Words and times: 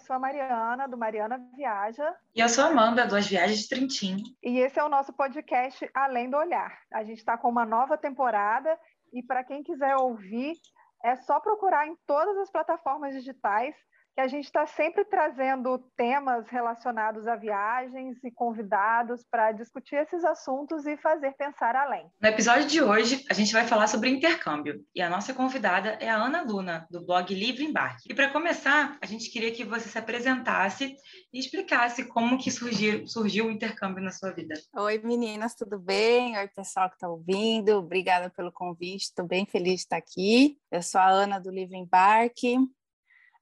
sou 0.00 0.16
a 0.16 0.18
Mariana, 0.18 0.88
do 0.88 0.96
Mariana 0.96 1.38
Viaja. 1.54 2.14
E 2.34 2.40
eu 2.40 2.48
sou 2.48 2.64
a 2.64 2.68
Amanda, 2.68 3.06
do 3.06 3.16
As 3.16 3.26
Viagens 3.26 3.60
de 3.60 3.68
Trintim. 3.68 4.22
E 4.42 4.58
esse 4.58 4.78
é 4.78 4.84
o 4.84 4.88
nosso 4.88 5.12
podcast 5.12 5.88
Além 5.94 6.30
do 6.30 6.36
Olhar. 6.36 6.78
A 6.92 7.04
gente 7.04 7.18
está 7.18 7.36
com 7.36 7.48
uma 7.48 7.66
nova 7.66 7.96
temporada 7.96 8.78
e 9.12 9.22
para 9.22 9.44
quem 9.44 9.62
quiser 9.62 9.96
ouvir, 9.96 10.54
é 11.04 11.16
só 11.16 11.40
procurar 11.40 11.86
em 11.86 11.96
todas 12.06 12.36
as 12.38 12.50
plataformas 12.50 13.14
digitais 13.14 13.74
que 14.14 14.20
a 14.20 14.28
gente 14.28 14.44
está 14.44 14.66
sempre 14.66 15.04
trazendo 15.04 15.78
temas 15.96 16.48
relacionados 16.48 17.26
a 17.26 17.36
viagens 17.36 18.22
e 18.24 18.30
convidados 18.30 19.24
para 19.30 19.52
discutir 19.52 19.96
esses 19.96 20.24
assuntos 20.24 20.86
e 20.86 20.96
fazer 20.96 21.32
pensar 21.32 21.76
além. 21.76 22.06
No 22.20 22.28
episódio 22.28 22.66
de 22.66 22.82
hoje, 22.82 23.24
a 23.30 23.34
gente 23.34 23.52
vai 23.52 23.66
falar 23.66 23.86
sobre 23.86 24.10
intercâmbio 24.10 24.84
e 24.94 25.00
a 25.00 25.08
nossa 25.08 25.32
convidada 25.32 25.90
é 26.00 26.08
a 26.08 26.16
Ana 26.16 26.42
Luna, 26.42 26.86
do 26.90 27.04
blog 27.04 27.32
Livre 27.34 27.64
Embarque. 27.64 28.10
E 28.10 28.14
para 28.14 28.30
começar, 28.30 28.98
a 29.00 29.06
gente 29.06 29.30
queria 29.30 29.52
que 29.52 29.64
você 29.64 29.88
se 29.88 29.98
apresentasse 29.98 30.96
e 31.32 31.38
explicasse 31.38 32.04
como 32.04 32.38
que 32.38 32.50
surgiu, 32.50 33.06
surgiu 33.06 33.46
o 33.46 33.50
intercâmbio 33.50 34.02
na 34.02 34.10
sua 34.10 34.32
vida. 34.32 34.54
Oi, 34.74 34.98
meninas, 34.98 35.54
tudo 35.54 35.78
bem? 35.78 36.36
Oi, 36.36 36.48
pessoal 36.48 36.88
que 36.88 36.96
está 36.96 37.08
ouvindo. 37.08 37.78
Obrigada 37.78 38.30
pelo 38.30 38.52
convite, 38.52 39.04
estou 39.04 39.26
bem 39.26 39.46
feliz 39.46 39.74
de 39.74 39.80
estar 39.80 39.96
aqui. 39.96 40.58
Eu 40.70 40.82
sou 40.82 41.00
a 41.00 41.08
Ana 41.08 41.38
do 41.38 41.50
Livre 41.50 41.76
Embarque. 41.76 42.56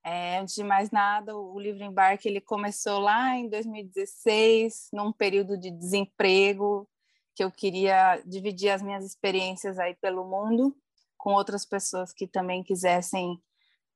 É, 0.05 0.39
antes 0.39 0.55
de 0.55 0.63
mais 0.63 0.91
nada, 0.91 1.37
o 1.37 1.59
Livre 1.59 1.85
Embarque 1.85 2.29
ele 2.29 2.41
começou 2.41 2.99
lá 2.99 3.37
em 3.37 3.49
2016, 3.49 4.89
num 4.93 5.13
período 5.13 5.59
de 5.59 5.71
desemprego, 5.71 6.89
que 7.35 7.45
eu 7.45 7.51
queria 7.51 8.21
dividir 8.25 8.71
as 8.71 8.83
minhas 8.83 9.05
experiências 9.05 9.79
aí 9.79 9.95
pelo 9.95 10.25
mundo 10.25 10.75
com 11.17 11.35
outras 11.35 11.65
pessoas 11.65 12.13
que 12.13 12.27
também 12.27 12.63
quisessem 12.63 13.41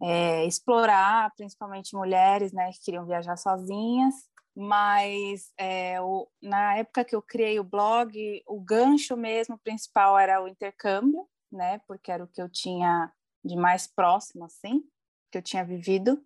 é, 0.01 0.45
explorar, 0.45 1.33
principalmente 1.37 1.97
mulheres, 1.97 2.53
né, 2.53 2.71
que 2.73 2.85
queriam 2.85 3.07
viajar 3.07 3.37
sozinhas. 3.37 4.15
Mas 4.55 5.51
é, 5.57 6.01
o, 6.01 6.29
na 6.43 6.77
época 6.77 7.05
que 7.05 7.17
eu 7.17 7.23
criei 7.23 7.59
o 7.59 7.65
blog, 7.65 8.43
o 8.47 8.61
gancho 8.61 9.17
mesmo 9.17 9.59
principal 9.59 10.19
era 10.19 10.43
o 10.43 10.49
intercâmbio, 10.49 11.27
né, 11.51 11.81
porque 11.87 12.13
era 12.13 12.23
o 12.23 12.29
que 12.29 12.43
eu 12.43 12.51
tinha 12.51 13.11
de 13.45 13.57
mais 13.57 13.87
próximo, 13.87 14.45
assim 14.45 14.85
que 15.33 15.39
eu 15.39 15.43
tinha 15.43 15.65
vivido. 15.65 16.23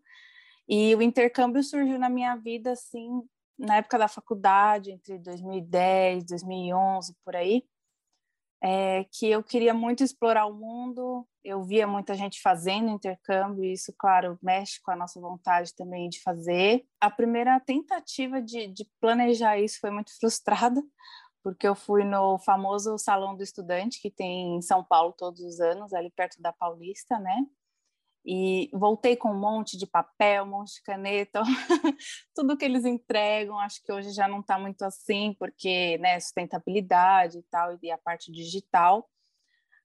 E 0.69 0.95
o 0.97 1.01
intercâmbio 1.01 1.63
surgiu 1.63 1.99
na 1.99 2.09
minha 2.09 2.35
vida, 2.37 2.73
assim, 2.73 3.23
na 3.59 3.77
época 3.77 3.97
da 3.97 4.09
faculdade, 4.09 4.91
entre 4.91 5.19
2010, 5.19 6.25
2011, 6.25 7.15
por 7.25 7.37
aí, 7.37 7.65
é, 8.63 9.05
que 9.13 9.29
eu 9.29 9.43
queria 9.43 9.73
muito 9.73 10.03
explorar 10.03 10.47
o 10.47 10.55
mundo, 10.55 11.27
eu 11.45 11.63
via 11.63 11.87
muita 11.87 12.15
gente 12.15 12.41
fazendo 12.43 12.91
intercâmbio, 12.91 13.65
e 13.65 13.73
isso, 13.73 13.95
claro, 13.97 14.39
mexe 14.43 14.81
com 14.83 14.91
a 14.91 14.97
nossa 14.97 15.21
vontade 15.21 15.75
também 15.75 16.09
de 16.09 16.21
fazer. 16.21 16.85
A 17.01 17.11
primeira 17.11 17.59
tentativa 17.61 18.43
de, 18.43 18.67
de 18.67 18.91
planejar 19.01 19.59
isso 19.59 19.79
foi 19.81 19.91
muito 19.91 20.11
frustrada, 20.19 20.83
porque 21.43 21.69
eu 21.69 21.77
fui 21.77 22.03
no 22.03 22.39
famoso 22.41 22.99
Salão 22.99 23.37
do 23.37 23.43
Estudante, 23.43 24.01
que 24.01 24.11
tem 24.11 24.57
em 24.57 24.63
São 24.63 24.83
Paulo 24.83 25.15
todos 25.17 25.41
os 25.43 25.61
anos, 25.61 25.93
ali 25.93 26.11
perto 26.11 26.43
da 26.43 26.53
Paulista, 26.53 27.21
né? 27.21 27.47
E 28.29 28.69
voltei 28.73 29.15
com 29.15 29.31
um 29.31 29.39
monte 29.39 29.79
de 29.79 29.87
papel, 29.87 30.43
um 30.43 30.49
monte 30.49 30.75
de 30.75 30.83
caneta, 30.83 31.43
tudo 32.35 32.57
que 32.57 32.65
eles 32.65 32.85
entregam, 32.85 33.57
acho 33.61 33.81
que 33.85 33.93
hoje 33.93 34.11
já 34.11 34.27
não 34.27 34.41
está 34.41 34.59
muito 34.59 34.83
assim, 34.83 35.33
porque, 35.39 35.97
né, 35.99 36.19
sustentabilidade 36.19 37.39
e 37.39 37.43
tal, 37.45 37.79
e 37.81 37.89
a 37.89 37.97
parte 37.97 38.33
digital, 38.33 39.09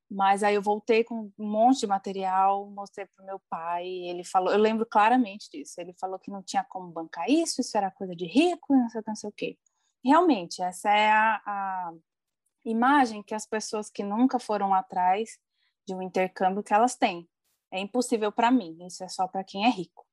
mas 0.09 0.41
aí 0.41 0.55
eu 0.55 0.61
voltei 0.61 1.03
com 1.03 1.31
um 1.37 1.47
monte 1.47 1.81
de 1.81 1.87
material, 1.87 2.67
mostrei 2.71 3.05
para 3.05 3.23
o 3.23 3.25
meu 3.27 3.39
pai, 3.47 3.85
ele 3.85 4.23
falou, 4.23 4.51
eu 4.51 4.57
lembro 4.57 4.87
claramente 4.87 5.47
disso, 5.51 5.79
ele 5.79 5.93
falou 5.93 6.17
que 6.17 6.31
não 6.31 6.41
tinha 6.41 6.63
como 6.63 6.91
bancar 6.91 7.29
isso, 7.29 7.61
isso 7.61 7.77
era 7.77 7.91
coisa 7.91 8.15
de 8.15 8.25
rico, 8.25 8.75
não 8.75 8.89
sei, 8.89 9.01
não 9.05 9.15
sei 9.15 9.29
o 9.29 9.33
quê. 9.33 9.57
Realmente, 10.03 10.63
essa 10.63 10.89
é 10.89 11.11
a, 11.11 11.41
a 11.45 11.93
imagem 12.65 13.21
que 13.21 13.35
as 13.35 13.45
pessoas 13.45 13.87
que 13.87 14.03
nunca 14.03 14.39
foram 14.39 14.73
atrás 14.73 15.37
de 15.87 15.93
um 15.93 16.01
intercâmbio 16.01 16.63
que 16.63 16.73
elas 16.73 16.95
têm, 16.95 17.29
é 17.71 17.79
impossível 17.79 18.31
para 18.31 18.51
mim, 18.51 18.85
isso 18.85 19.03
é 19.03 19.07
só 19.07 19.27
para 19.27 19.43
quem 19.43 19.65
é 19.65 19.69
rico. 19.69 20.05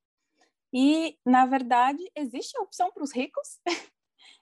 E, 0.72 1.18
na 1.24 1.46
verdade, 1.46 2.02
existe 2.14 2.56
a 2.56 2.62
opção 2.62 2.92
para 2.92 3.02
os 3.02 3.12
ricos 3.12 3.60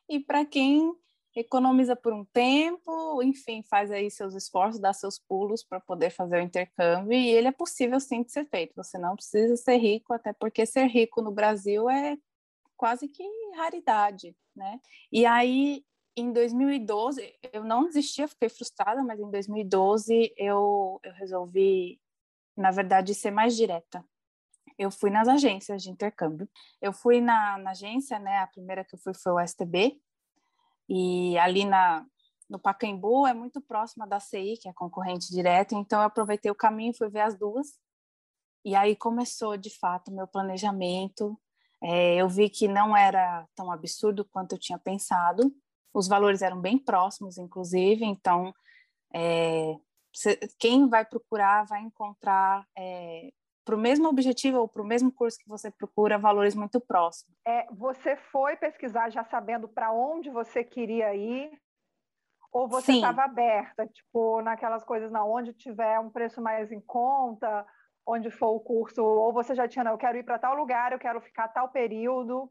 e 0.09 0.21
para 0.21 0.45
quem 0.45 0.93
economiza 1.35 1.95
por 1.95 2.13
um 2.13 2.25
tempo, 2.25 3.23
enfim, 3.23 3.63
faz 3.63 3.91
aí 3.91 4.11
seus 4.11 4.35
esforços, 4.35 4.81
dá 4.81 4.93
seus 4.93 5.19
pulos 5.19 5.63
para 5.63 5.79
poder 5.81 6.11
fazer 6.11 6.39
o 6.39 6.43
intercâmbio, 6.43 7.13
e 7.13 7.29
ele 7.29 7.49
é 7.49 7.53
possível 7.53 8.01
sim 8.01 8.23
de 8.23 8.33
ser 8.33 8.47
feito. 8.47 8.75
Você 8.75 8.99
não 8.99 9.15
precisa 9.15 9.57
ser 9.57 9.77
rico, 9.77 10.15
até 10.15 10.33
porque 10.33 10.65
ser 10.65 10.87
rico 10.87 11.21
no 11.21 11.31
Brasil 11.31 11.91
é 11.91 12.17
quase 12.77 13.07
que 13.07 13.23
raridade, 13.55 14.35
né? 14.55 14.81
E 15.13 15.27
aí, 15.27 15.85
em 16.17 16.33
2012, 16.33 17.35
eu 17.53 17.63
não 17.63 17.85
desistia, 17.85 18.27
fiquei 18.27 18.49
frustrada, 18.49 19.03
mas 19.03 19.21
em 19.21 19.31
2012 19.31 20.33
eu, 20.37 20.99
eu 21.03 21.13
resolvi 21.13 22.01
na 22.57 22.71
verdade, 22.71 23.15
ser 23.15 23.31
mais 23.31 23.57
direta. 23.57 24.05
Eu 24.79 24.91
fui 24.91 25.11
nas 25.11 25.29
agências 25.29 25.83
de 25.83 25.91
intercâmbio. 25.91 26.49
Eu 26.81 26.93
fui 26.93 27.21
na, 27.21 27.59
na 27.59 27.71
agência, 27.71 28.19
né? 28.19 28.39
A 28.39 28.47
primeira 28.47 28.85
que 28.85 28.95
eu 28.95 28.99
fui 28.99 29.15
foi 29.15 29.33
o 29.33 29.41
STB. 29.41 30.01
E 30.89 31.37
ali 31.39 31.65
na, 31.65 32.05
no 32.49 32.59
Pacaembu 32.59 33.27
é 33.27 33.35
muito 33.35 33.61
próxima 33.61 34.07
da 34.07 34.21
CI, 34.21 34.59
que 34.61 34.69
é 34.69 34.73
concorrente 34.73 35.31
direta. 35.31 35.75
Então, 35.75 36.01
eu 36.01 36.07
aproveitei 36.07 36.51
o 36.51 36.55
caminho 36.55 36.97
fui 36.97 37.09
ver 37.09 37.21
as 37.21 37.39
duas. 37.39 37.79
E 38.65 38.75
aí 38.75 38.97
começou, 38.97 39.57
de 39.57 39.71
fato, 39.79 40.13
meu 40.13 40.27
planejamento. 40.27 41.39
É, 41.83 42.17
eu 42.17 42.29
vi 42.29 42.49
que 42.51 42.69
não 42.69 42.97
era 42.97 43.47
tão 43.55 43.71
absurdo 43.71 44.25
quanto 44.25 44.53
eu 44.53 44.59
tinha 44.59 44.79
pensado. 44.79 45.55
Os 45.95 46.09
valores 46.09 46.43
eram 46.43 46.61
bem 46.61 46.79
próximos, 46.79 47.39
inclusive. 47.39 48.05
Então, 48.05 48.53
é, 49.15 49.77
quem 50.59 50.89
vai 50.89 51.05
procurar 51.05 51.65
vai 51.67 51.81
encontrar 51.81 52.67
é, 52.77 53.31
para 53.65 53.75
o 53.75 53.79
mesmo 53.79 54.09
objetivo 54.09 54.61
ou 54.61 54.69
para 54.69 54.81
o 54.81 54.87
mesmo 54.87 55.13
curso 55.13 55.39
que 55.39 55.49
você 55.49 55.71
procura 55.71 56.17
valores 56.17 56.55
muito 56.55 56.81
próximos. 56.81 57.37
É, 57.45 57.67
você 57.73 58.17
foi 58.17 58.57
pesquisar 58.57 59.11
já 59.11 59.25
sabendo 59.25 59.69
para 59.69 59.93
onde 59.93 60.31
você 60.31 60.63
queria 60.63 61.15
ir? 61.15 61.51
Ou 62.53 62.69
você 62.69 62.93
estava 62.93 63.25
aberta, 63.25 63.87
tipo, 63.87 64.41
naquelas 64.41 64.83
coisas 64.85 65.11
na 65.11 65.25
onde 65.25 65.53
tiver 65.53 65.99
um 65.99 66.09
preço 66.09 66.41
mais 66.41 66.73
em 66.73 66.81
conta, 66.81 67.67
onde 68.07 68.31
for 68.31 68.51
o 68.51 68.61
curso, 68.61 69.05
ou 69.05 69.33
você 69.33 69.55
já 69.55 69.69
tinha, 69.69 69.85
não, 69.85 69.93
eu 69.93 69.99
quero 69.99 70.17
ir 70.17 70.23
para 70.23 70.39
tal 70.39 70.55
lugar, 70.55 70.93
eu 70.93 70.99
quero 70.99 71.21
ficar 71.21 71.49
tal 71.49 71.69
período, 71.69 72.51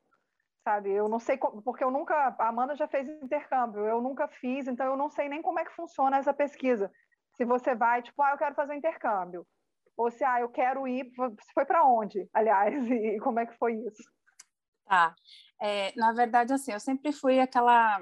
sabe? 0.63 0.91
Eu 0.91 1.07
não 1.07 1.17
sei, 1.17 1.37
porque 1.37 1.83
eu 1.83 1.89
nunca, 1.89 2.35
a 2.37 2.49
Amanda 2.49 2.75
já 2.75 2.87
fez 2.87 3.07
intercâmbio, 3.07 3.85
eu 3.85 4.01
nunca 4.01 4.27
fiz, 4.27 4.67
então 4.67 4.85
eu 4.85 4.97
não 4.97 5.09
sei 5.09 5.29
nem 5.29 5.41
como 5.41 5.59
é 5.59 5.65
que 5.65 5.75
funciona 5.75 6.17
essa 6.17 6.33
pesquisa 6.33 6.91
se 7.37 7.45
você 7.45 7.75
vai, 7.75 8.01
tipo, 8.01 8.21
ah, 8.21 8.31
eu 8.31 8.37
quero 8.37 8.55
fazer 8.55 8.73
um 8.73 8.77
intercâmbio. 8.77 9.45
Ou 9.97 10.11
se, 10.11 10.23
ah, 10.23 10.41
eu 10.41 10.49
quero 10.49 10.87
ir, 10.87 11.11
você 11.15 11.35
foi 11.53 11.65
para 11.65 11.85
onde, 11.85 12.27
aliás, 12.33 12.89
e 12.89 13.17
como 13.19 13.39
é 13.39 13.45
que 13.45 13.57
foi 13.57 13.73
isso? 13.75 14.03
Tá. 14.85 15.15
É, 15.61 15.93
na 15.95 16.11
verdade, 16.11 16.53
assim, 16.53 16.71
eu 16.71 16.79
sempre 16.79 17.11
fui 17.11 17.39
aquela 17.39 18.01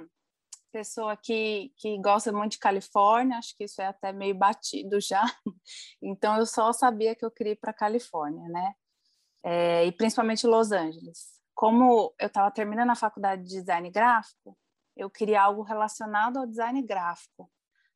pessoa 0.71 1.15
que, 1.15 1.71
que 1.77 2.01
gosta 2.01 2.31
muito 2.31 2.53
de 2.53 2.59
Califórnia, 2.59 3.37
acho 3.37 3.55
que 3.55 3.65
isso 3.65 3.79
é 3.79 3.85
até 3.85 4.11
meio 4.11 4.35
batido 4.35 4.99
já. 4.99 5.23
Então, 6.01 6.37
eu 6.37 6.45
só 6.45 6.73
sabia 6.73 7.15
que 7.15 7.23
eu 7.23 7.31
queria 7.31 7.53
ir 7.53 7.57
para 7.57 7.71
Califórnia, 7.71 8.47
né? 8.49 8.73
É, 9.43 9.85
e 9.85 9.91
principalmente 9.91 10.47
Los 10.47 10.71
Angeles. 10.71 11.39
Como 11.53 12.13
eu 12.19 12.27
estava 12.27 12.51
terminando 12.51 12.89
a 12.89 12.95
faculdade 12.95 13.43
de 13.43 13.49
design 13.59 13.89
gráfico, 13.89 14.57
eu 14.97 15.09
queria 15.09 15.41
algo 15.41 15.61
relacionado 15.61 16.37
ao 16.37 16.47
design 16.47 16.81
gráfico 16.81 17.49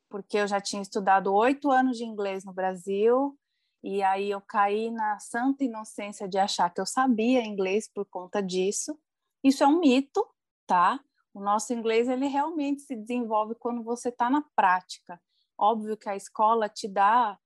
porque 0.09 0.38
eu 0.38 0.48
já 0.48 0.59
tinha 0.59 0.81
estudado 0.81 1.33
oito 1.33 1.71
anos 1.71 1.98
de 1.98 2.06
inglês 2.06 2.45
no 2.45 2.54
Brasil, 2.54 3.38
e 3.83 4.01
aí 4.04 4.31
eu 4.31 4.42
caí 4.42 4.89
na 4.92 5.19
santa 5.19 5.63
inocência 5.63 6.27
de 6.27 6.38
achar 6.38 6.69
que 6.74 6.81
eu 6.81 6.86
sabia 6.86 7.45
inglês 7.45 7.89
por 7.89 8.06
conta 8.06 8.42
disso. 8.42 9.00
Isso 9.44 9.63
é 9.63 9.68
um 9.68 9.80
mito, 9.80 10.25
tá? 10.65 11.00
O 11.33 11.39
nosso 11.39 11.74
inglês 11.74 12.07
ele 12.07 12.27
realmente 12.27 12.81
se 12.81 12.95
desenvolve 12.95 13.56
quando 13.56 13.83
você 13.83 14.09
está 14.09 14.30
na 14.30 14.44
prática. 14.56 15.21
Óbvio 15.57 15.95
que 15.98 16.10
a 16.10 16.15
escola 16.15 16.68
te 16.68 16.88
dá 16.88 17.38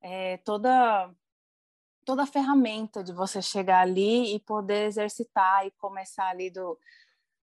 é, 0.00 0.38
toda 0.38 1.10
toda 2.04 2.22
a 2.22 2.26
ferramenta 2.26 3.02
de 3.02 3.12
você 3.12 3.42
chegar 3.42 3.80
ali 3.80 4.34
e 4.34 4.40
poder 4.40 4.86
exercitar 4.86 5.66
e 5.66 5.72
começar 5.72 6.28
ali 6.28 6.50
do 6.50 6.78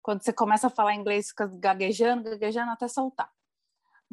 quando 0.02 0.24
você 0.24 0.32
começa 0.32 0.68
a 0.68 0.70
falar 0.70 0.96
inglês 0.96 1.30
fica 1.30 1.48
gaguejando, 1.48 2.24
gaguejando 2.24 2.72
até 2.72 2.88
soltar 2.88 3.32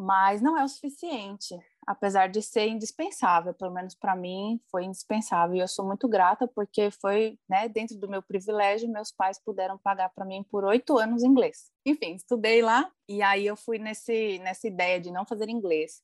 mas 0.03 0.41
não 0.41 0.57
é 0.57 0.65
o 0.65 0.69
suficiente, 0.69 1.55
apesar 1.87 2.27
de 2.29 2.41
ser 2.41 2.67
indispensável, 2.69 3.53
pelo 3.53 3.75
menos 3.75 3.95
para 3.95 4.17
mim 4.17 4.59
foi 4.71 4.85
indispensável. 4.85 5.57
E 5.57 5.61
eu 5.61 5.69
sou 5.69 5.87
muito 5.87 6.09
grata 6.09 6.49
porque 6.49 6.91
foi, 6.91 7.39
né, 7.47 7.69
dentro 7.69 7.99
do 7.99 8.09
meu 8.09 8.23
privilégio, 8.23 8.89
meus 8.89 9.13
pais 9.13 9.39
puderam 9.45 9.77
pagar 9.77 10.09
para 10.09 10.25
mim 10.25 10.43
por 10.51 10.65
oito 10.65 10.97
anos 10.97 11.23
inglês. 11.23 11.71
Enfim, 11.85 12.15
estudei 12.15 12.63
lá 12.63 12.91
e 13.07 13.21
aí 13.21 13.47
eu 13.47 13.57
fui 13.57 13.79
nesse 13.79 14.39
nessa 14.39 14.67
ideia 14.67 14.99
de 14.99 15.11
não 15.11 15.27
fazer 15.27 15.51
inglês. 15.51 16.01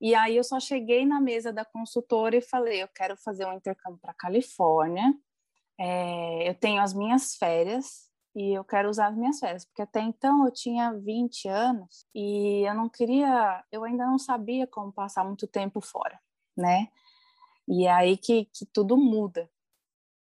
E 0.00 0.14
aí 0.14 0.36
eu 0.36 0.44
só 0.44 0.60
cheguei 0.60 1.04
na 1.04 1.20
mesa 1.20 1.52
da 1.52 1.64
consultora 1.64 2.36
e 2.36 2.40
falei, 2.40 2.84
eu 2.84 2.88
quero 2.88 3.16
fazer 3.16 3.44
um 3.46 3.52
intercâmbio 3.52 3.98
para 4.00 4.14
Califórnia. 4.14 5.12
é, 5.80 6.48
eu 6.48 6.54
tenho 6.54 6.80
as 6.80 6.94
minhas 6.94 7.34
férias 7.34 8.07
e 8.34 8.52
eu 8.52 8.64
quero 8.64 8.88
usar 8.88 9.08
as 9.08 9.16
minhas 9.16 9.38
férias, 9.38 9.64
porque 9.64 9.82
até 9.82 10.00
então 10.00 10.44
eu 10.44 10.52
tinha 10.52 10.92
20 10.92 11.48
anos 11.48 12.06
e 12.14 12.68
eu 12.68 12.74
não 12.74 12.88
queria, 12.88 13.64
eu 13.72 13.84
ainda 13.84 14.06
não 14.06 14.18
sabia 14.18 14.66
como 14.66 14.92
passar 14.92 15.24
muito 15.24 15.46
tempo 15.46 15.80
fora, 15.80 16.18
né? 16.56 16.88
E 17.66 17.86
é 17.86 17.92
aí 17.92 18.16
que, 18.16 18.46
que 18.46 18.66
tudo 18.66 18.96
muda. 18.96 19.50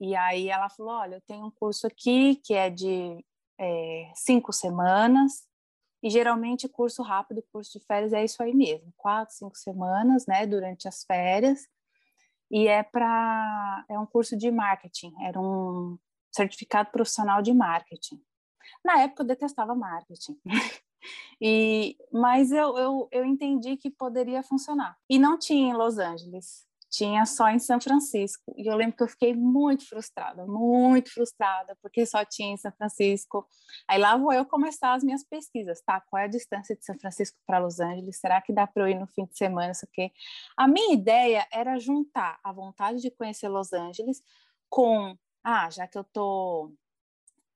E 0.00 0.14
aí 0.16 0.48
ela 0.48 0.68
falou: 0.68 0.92
olha, 0.92 1.16
eu 1.16 1.20
tenho 1.22 1.46
um 1.46 1.50
curso 1.50 1.86
aqui 1.86 2.36
que 2.36 2.54
é 2.54 2.70
de 2.70 3.24
é, 3.58 4.12
cinco 4.14 4.52
semanas, 4.52 5.46
e 6.02 6.10
geralmente 6.10 6.68
curso 6.68 7.02
rápido, 7.02 7.44
curso 7.52 7.78
de 7.78 7.84
férias 7.84 8.12
é 8.12 8.24
isso 8.24 8.42
aí 8.42 8.52
mesmo, 8.54 8.92
quatro, 8.96 9.34
cinco 9.34 9.56
semanas, 9.56 10.26
né, 10.26 10.46
durante 10.46 10.88
as 10.88 11.04
férias. 11.04 11.68
E 12.50 12.66
é 12.68 12.82
para 12.82 13.84
é 13.88 13.98
um 13.98 14.06
curso 14.06 14.36
de 14.36 14.50
marketing, 14.50 15.14
era 15.22 15.40
um 15.40 15.98
certificado 16.32 16.90
profissional 16.90 17.42
de 17.42 17.52
marketing. 17.52 18.20
Na 18.84 19.00
época 19.00 19.22
eu 19.22 19.26
detestava 19.26 19.74
marketing. 19.74 20.38
e 21.40 21.96
mas 22.12 22.52
eu, 22.52 22.76
eu, 22.78 23.08
eu 23.10 23.24
entendi 23.24 23.76
que 23.76 23.90
poderia 23.90 24.42
funcionar. 24.42 24.96
E 25.08 25.18
não 25.18 25.38
tinha 25.38 25.70
em 25.70 25.74
Los 25.74 25.98
Angeles 25.98 26.66
tinha 26.92 27.24
só 27.24 27.48
em 27.48 27.58
São 27.58 27.80
Francisco. 27.80 28.54
E 28.56 28.70
eu 28.70 28.76
lembro 28.76 28.96
que 28.96 29.02
eu 29.02 29.08
fiquei 29.08 29.34
muito 29.34 29.88
frustrada, 29.88 30.44
muito 30.46 31.10
frustrada, 31.10 31.74
porque 31.80 32.04
só 32.04 32.22
tinha 32.22 32.52
em 32.52 32.56
São 32.58 32.70
Francisco. 32.70 33.48
Aí 33.88 33.98
lá 33.98 34.16
vou 34.16 34.30
eu 34.32 34.44
começar 34.44 34.92
as 34.92 35.02
minhas 35.02 35.24
pesquisas, 35.24 35.80
tá? 35.80 36.02
Qual 36.02 36.20
é 36.20 36.26
a 36.26 36.28
distância 36.28 36.76
de 36.76 36.84
São 36.84 36.96
Francisco 36.98 37.38
para 37.46 37.58
Los 37.58 37.80
Angeles? 37.80 38.20
Será 38.20 38.42
que 38.42 38.52
dá 38.52 38.66
para 38.66 38.82
eu 38.82 38.88
ir 38.88 38.94
no 38.94 39.06
fim 39.06 39.24
de 39.24 39.36
semana? 39.36 39.72
Isso 39.72 39.86
aqui. 39.90 40.12
A 40.54 40.68
minha 40.68 40.92
ideia 40.92 41.46
era 41.50 41.78
juntar 41.78 42.38
a 42.44 42.52
vontade 42.52 43.00
de 43.00 43.10
conhecer 43.10 43.48
Los 43.48 43.72
Angeles 43.72 44.22
com, 44.68 45.16
ah, 45.44 45.70
já 45.70 45.86
que 45.86 45.98
eu 45.98 46.04
tô 46.04 46.72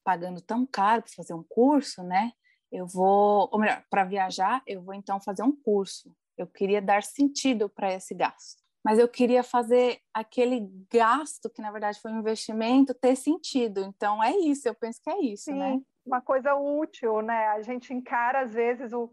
pagando 0.04 0.40
tão 0.40 0.66
caro 0.66 1.02
para 1.02 1.12
fazer 1.12 1.34
um 1.34 1.42
curso, 1.42 2.02
né? 2.02 2.32
Eu 2.70 2.86
vou, 2.86 3.48
ou 3.52 3.58
melhor, 3.58 3.84
para 3.90 4.04
viajar, 4.04 4.62
eu 4.66 4.82
vou 4.82 4.94
então 4.94 5.20
fazer 5.20 5.42
um 5.42 5.54
curso. 5.54 6.14
Eu 6.36 6.46
queria 6.46 6.82
dar 6.82 7.02
sentido 7.02 7.68
para 7.68 7.92
esse 7.92 8.14
gasto 8.14 8.66
mas 8.86 9.00
eu 9.00 9.08
queria 9.08 9.42
fazer 9.42 9.98
aquele 10.14 10.60
gasto, 10.92 11.50
que 11.50 11.60
na 11.60 11.72
verdade 11.72 12.00
foi 12.00 12.12
um 12.12 12.20
investimento, 12.20 12.94
ter 12.94 13.16
sentido. 13.16 13.80
Então 13.80 14.22
é 14.22 14.30
isso, 14.30 14.68
eu 14.68 14.76
penso 14.76 15.02
que 15.02 15.10
é 15.10 15.20
isso, 15.22 15.46
Sim, 15.46 15.58
né? 15.58 15.80
Uma 16.06 16.20
coisa 16.20 16.54
útil, 16.54 17.20
né? 17.20 17.48
A 17.48 17.60
gente 17.62 17.92
encara, 17.92 18.42
às 18.42 18.54
vezes, 18.54 18.92
o, 18.92 19.10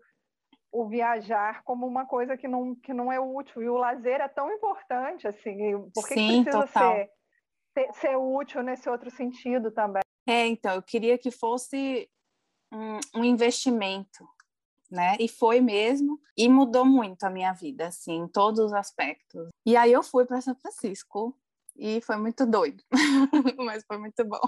o 0.71 0.87
viajar 0.87 1.63
como 1.63 1.87
uma 1.87 2.05
coisa 2.05 2.37
que 2.37 2.47
não, 2.47 2.75
que 2.75 2.93
não 2.93 3.11
é 3.11 3.19
útil. 3.19 3.63
E 3.63 3.67
o 3.67 3.75
lazer 3.75 4.21
é 4.21 4.27
tão 4.27 4.51
importante, 4.51 5.27
assim. 5.27 5.57
Por 5.91 6.07
que, 6.07 6.13
Sim, 6.13 6.43
precisa 6.43 6.67
total. 6.67 6.93
Ser, 6.93 7.09
ser, 7.93 8.15
útil 8.17 8.61
nesse 8.63 8.89
outro 8.89 9.09
sentido 9.11 9.71
também? 9.71 10.01
É, 10.27 10.45
então, 10.47 10.75
eu 10.75 10.81
queria 10.81 11.17
que 11.17 11.31
fosse 11.31 12.09
um, 12.71 12.99
um 13.15 13.23
investimento, 13.23 14.27
né? 14.89 15.15
E 15.19 15.27
foi 15.27 15.59
mesmo, 15.59 16.19
e 16.37 16.47
mudou 16.47 16.85
muito 16.85 17.23
a 17.23 17.29
minha 17.29 17.53
vida, 17.53 17.87
assim, 17.87 18.13
em 18.13 18.27
todos 18.27 18.59
os 18.59 18.73
aspectos. 18.73 19.49
E 19.65 19.75
aí 19.75 19.91
eu 19.91 20.03
fui 20.03 20.25
para 20.25 20.41
São 20.41 20.55
Francisco 20.55 21.37
e 21.75 22.01
foi 22.01 22.17
muito 22.17 22.45
doido, 22.45 22.83
mas 23.57 23.83
foi 23.85 23.97
muito 23.97 24.23
bom. 24.23 24.47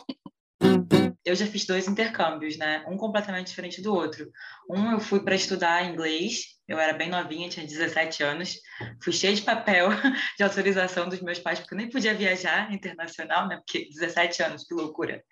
Eu 1.26 1.36
já 1.36 1.48
fiz 1.48 1.66
dois 1.66 1.88
intercâmbios, 1.88 2.58
né? 2.58 2.86
Um 2.88 2.98
completamente 2.98 3.48
diferente 3.48 3.82
do 3.82 3.94
outro. 3.94 4.32
Um 4.70 4.92
eu 4.92 5.00
fui 5.00 5.20
para 5.22 5.36
estudar 5.36 5.84
inglês, 5.84 6.56
eu 6.68 6.80
era 6.80 6.94
bem 6.94 7.10
novinha, 7.10 7.50
tinha 7.50 7.66
17 7.66 8.24
anos, 8.24 8.60
fui 9.04 9.12
cheia 9.12 9.36
de 9.36 9.42
papel 9.42 9.90
de 10.38 10.44
autorização 10.44 11.10
dos 11.10 11.22
meus 11.22 11.40
pais, 11.40 11.60
porque 11.60 11.74
eu 11.74 11.78
nem 11.78 11.90
podia 11.90 12.14
viajar 12.14 12.72
internacional, 12.72 13.48
né? 13.48 13.58
Porque 13.58 13.90
17 13.90 14.44
anos, 14.44 14.64
que 14.66 14.74
loucura. 14.76 15.24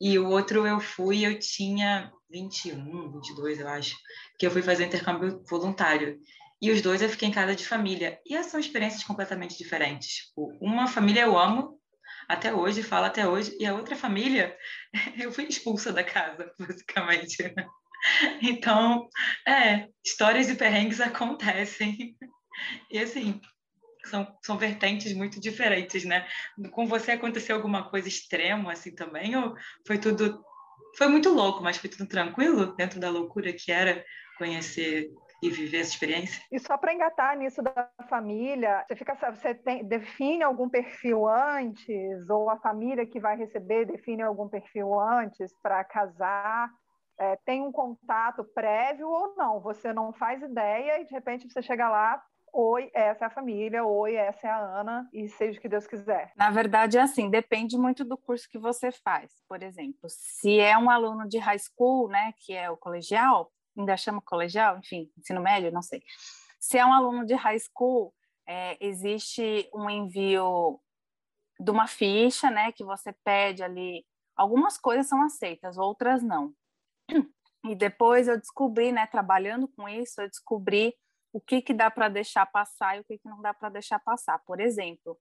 E 0.00 0.18
o 0.18 0.28
outro 0.28 0.66
eu 0.66 0.80
fui, 0.80 1.26
eu 1.26 1.38
tinha 1.38 2.10
21, 2.30 3.12
22, 3.12 3.60
eu 3.60 3.68
acho, 3.68 3.96
que 4.38 4.46
eu 4.46 4.50
fui 4.50 4.62
fazer 4.62 4.86
intercâmbio 4.86 5.42
voluntário. 5.48 6.18
E 6.62 6.70
os 6.70 6.82
dois 6.82 7.00
eu 7.00 7.08
fiquei 7.08 7.28
em 7.28 7.32
casa 7.32 7.56
de 7.56 7.66
família. 7.66 8.18
E 8.26 8.42
são 8.44 8.60
experiências 8.60 9.04
completamente 9.04 9.56
diferentes. 9.56 10.26
Tipo, 10.26 10.56
uma 10.60 10.86
família 10.86 11.22
eu 11.22 11.38
amo 11.38 11.79
até 12.30 12.54
hoje, 12.54 12.82
falo 12.82 13.06
até 13.06 13.26
hoje, 13.26 13.56
e 13.58 13.66
a 13.66 13.74
outra 13.74 13.96
família 13.96 14.56
eu 15.18 15.32
fui 15.32 15.44
expulsa 15.44 15.92
da 15.92 16.04
casa, 16.04 16.52
basicamente. 16.58 17.52
Então, 18.40 19.08
é, 19.46 19.88
histórias 20.04 20.48
e 20.48 20.54
perrengues 20.54 21.00
acontecem. 21.00 22.16
E 22.90 22.98
assim, 22.98 23.40
são, 24.06 24.38
são 24.44 24.56
vertentes 24.56 25.12
muito 25.12 25.40
diferentes, 25.40 26.04
né? 26.04 26.26
Com 26.70 26.86
você 26.86 27.12
aconteceu 27.12 27.56
alguma 27.56 27.90
coisa 27.90 28.08
extrema 28.08 28.72
assim 28.72 28.94
também? 28.94 29.36
Ou 29.36 29.54
foi 29.86 29.98
tudo. 29.98 30.42
Foi 30.96 31.08
muito 31.08 31.30
louco, 31.30 31.62
mas 31.62 31.76
foi 31.76 31.90
tudo 31.90 32.06
tranquilo 32.06 32.74
dentro 32.76 32.98
da 32.98 33.10
loucura 33.10 33.52
que 33.52 33.70
era 33.70 34.04
conhecer 34.38 35.10
e 35.42 35.50
viver 35.50 35.80
essa 35.80 35.90
experiência? 35.90 36.42
E 36.50 36.58
só 36.58 36.76
para 36.76 36.92
engatar 36.94 37.36
nisso 37.36 37.62
da 37.62 37.90
família, 38.08 38.84
você 38.86 38.96
fica, 38.96 39.14
você 39.14 39.54
tem, 39.54 39.84
define 39.84 40.42
algum 40.42 40.68
perfil 40.68 41.26
antes 41.28 42.28
ou 42.28 42.50
a 42.50 42.58
família 42.58 43.06
que 43.06 43.20
vai 43.20 43.36
receber 43.36 43.86
define 43.86 44.22
algum 44.22 44.48
perfil 44.48 44.98
antes 44.98 45.52
para 45.62 45.82
casar? 45.84 46.70
É, 47.18 47.36
tem 47.44 47.60
um 47.60 47.70
contato 47.70 48.42
prévio 48.54 49.08
ou 49.08 49.34
não? 49.36 49.60
Você 49.60 49.92
não 49.92 50.12
faz 50.12 50.42
ideia 50.42 51.00
e 51.00 51.04
de 51.04 51.12
repente 51.12 51.46
você 51.46 51.60
chega 51.60 51.88
lá, 51.88 52.22
Oi, 52.52 52.90
essa 52.92 53.24
é 53.24 53.28
a 53.28 53.30
família, 53.30 53.84
oi, 53.84 54.16
essa 54.16 54.48
é 54.48 54.50
a 54.50 54.58
Ana, 54.58 55.08
e 55.12 55.28
seja 55.28 55.56
o 55.56 55.62
que 55.62 55.68
Deus 55.68 55.86
quiser. 55.86 56.32
Na 56.36 56.50
verdade, 56.50 56.98
é 56.98 57.00
assim, 57.00 57.30
depende 57.30 57.78
muito 57.78 58.04
do 58.04 58.18
curso 58.18 58.48
que 58.50 58.58
você 58.58 58.90
faz. 58.90 59.30
Por 59.48 59.62
exemplo, 59.62 60.08
se 60.08 60.58
é 60.58 60.76
um 60.76 60.90
aluno 60.90 61.28
de 61.28 61.38
high 61.38 61.58
school, 61.58 62.08
né, 62.08 62.32
que 62.38 62.52
é 62.52 62.68
o 62.68 62.76
colegial, 62.76 63.52
ainda 63.80 63.96
chama 63.96 64.20
colegial, 64.20 64.78
enfim, 64.78 65.10
ensino 65.18 65.40
médio, 65.40 65.72
não 65.72 65.82
sei. 65.82 66.02
Se 66.58 66.78
é 66.78 66.84
um 66.84 66.92
aluno 66.92 67.26
de 67.26 67.34
high 67.34 67.58
school, 67.58 68.14
é, 68.46 68.76
existe 68.80 69.68
um 69.74 69.88
envio 69.88 70.80
de 71.58 71.70
uma 71.70 71.86
ficha, 71.86 72.50
né, 72.50 72.72
que 72.72 72.84
você 72.84 73.12
pede 73.24 73.62
ali. 73.62 74.06
Algumas 74.36 74.78
coisas 74.78 75.06
são 75.06 75.22
aceitas, 75.22 75.76
outras 75.76 76.22
não. 76.22 76.54
E 77.64 77.74
depois 77.74 78.26
eu 78.26 78.38
descobri, 78.38 78.90
né, 78.90 79.06
trabalhando 79.06 79.68
com 79.68 79.88
isso, 79.88 80.20
eu 80.20 80.28
descobri 80.28 80.94
o 81.32 81.40
que, 81.40 81.60
que 81.60 81.74
dá 81.74 81.90
para 81.90 82.08
deixar 82.08 82.46
passar 82.46 82.96
e 82.96 83.00
o 83.00 83.04
que, 83.04 83.18
que 83.18 83.28
não 83.28 83.40
dá 83.42 83.52
para 83.52 83.68
deixar 83.68 83.98
passar. 84.00 84.38
Por 84.46 84.60
exemplo, 84.60 85.18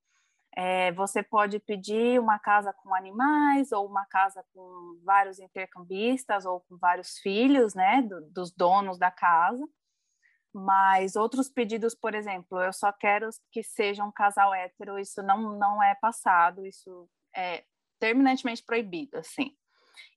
é, 0.56 0.92
você 0.94 1.22
pode 1.22 1.60
pedir 1.60 2.20
uma 2.20 2.40
casa 2.40 2.74
com 2.74 2.94
animais 2.94 3.72
ou 3.72 3.86
uma 3.86 4.06
casa 4.06 4.44
com 4.54 5.00
vários 5.04 5.40
intercambistas 5.40 6.46
ou 6.46 6.62
com 6.62 6.78
vários 6.78 7.18
filhos, 7.20 7.74
né, 7.74 8.02
do, 8.02 8.22
dos 8.32 8.52
donos 8.52 8.98
da 8.98 9.12
casa. 9.12 9.64
Mas 10.54 11.16
outros 11.16 11.48
pedidos, 11.48 11.94
por 11.94 12.16
exemplo, 12.16 12.60
eu 12.60 12.74
só 12.74 12.92
quero 12.92 13.30
que 13.52 13.62
seja 13.62 14.04
um 14.04 14.12
casal 14.12 14.54
hétero, 14.54 14.98
isso 14.98 15.22
não, 15.22 15.58
não 15.58 15.82
é 15.82 15.94
passado, 15.96 16.66
isso 16.66 17.08
é 17.36 17.64
terminantemente 18.00 18.64
proibido, 18.64 19.18
assim. 19.18 19.56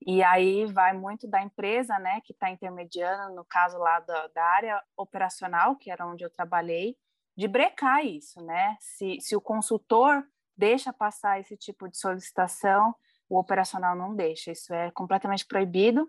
E 0.07 0.23
aí 0.23 0.65
vai 0.67 0.93
muito 0.93 1.29
da 1.29 1.43
empresa, 1.43 1.99
né, 1.99 2.21
que 2.25 2.33
está 2.33 2.51
intermediando, 2.51 3.35
no 3.35 3.45
caso 3.45 3.79
lá 3.79 4.01
da, 4.01 4.29
da, 4.29 4.45
área 4.45 4.83
operacional, 4.97 5.77
que 5.77 5.91
era 5.91 6.07
onde 6.07 6.25
eu 6.25 6.31
trabalhei, 6.31 6.97
de 7.37 7.49
brecar 7.49 8.05
isso, 8.05 8.41
né? 8.45 8.77
Se, 8.81 9.19
se 9.21 9.35
o 9.37 9.41
consultor 9.41 10.25
deixa 10.57 10.93
passar 10.93 11.41
esse 11.41 11.57
tipo 11.57 11.89
de 11.89 11.99
solicitação, 11.99 12.95
o 13.29 13.39
operacional 13.39 13.97
não 13.97 14.15
deixa. 14.15 14.53
Isso 14.53 14.73
é 14.75 14.91
completamente 14.91 15.47
proibido, 15.47 16.09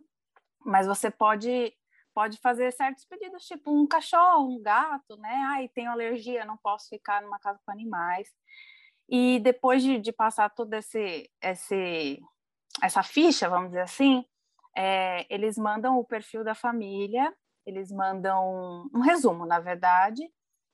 mas 0.66 0.88
você 0.88 1.10
pode 1.10 1.74
pode 2.14 2.38
fazer 2.38 2.72
certos 2.72 3.06
pedidos, 3.06 3.44
tipo 3.44 3.72
um 3.72 3.88
cachorro, 3.88 4.48
um 4.48 4.62
gato, 4.62 5.18
né? 5.18 5.34
Ai, 5.48 5.68
tenho 5.70 5.90
alergia, 5.90 6.46
não 6.46 6.58
posso 6.58 6.88
ficar 6.90 7.24
numa 7.24 7.40
casa 7.40 7.60
com 7.66 7.72
animais. 7.72 8.30
E 9.10 9.40
depois 9.40 9.82
de, 9.82 9.98
de 9.98 10.12
passar 10.12 10.50
todo 10.52 10.72
esse, 10.76 11.28
esse 11.42 12.22
essa 12.82 13.02
ficha, 13.02 13.50
vamos 13.50 13.70
dizer 13.70 13.82
assim, 13.82 14.24
é, 14.76 15.26
eles 15.34 15.58
mandam 15.58 15.98
o 15.98 16.06
perfil 16.06 16.44
da 16.44 16.54
família, 16.54 17.34
eles 17.66 17.92
mandam 17.92 18.88
um 18.94 19.02
resumo, 19.02 19.46
na 19.46 19.60
verdade, 19.60 20.22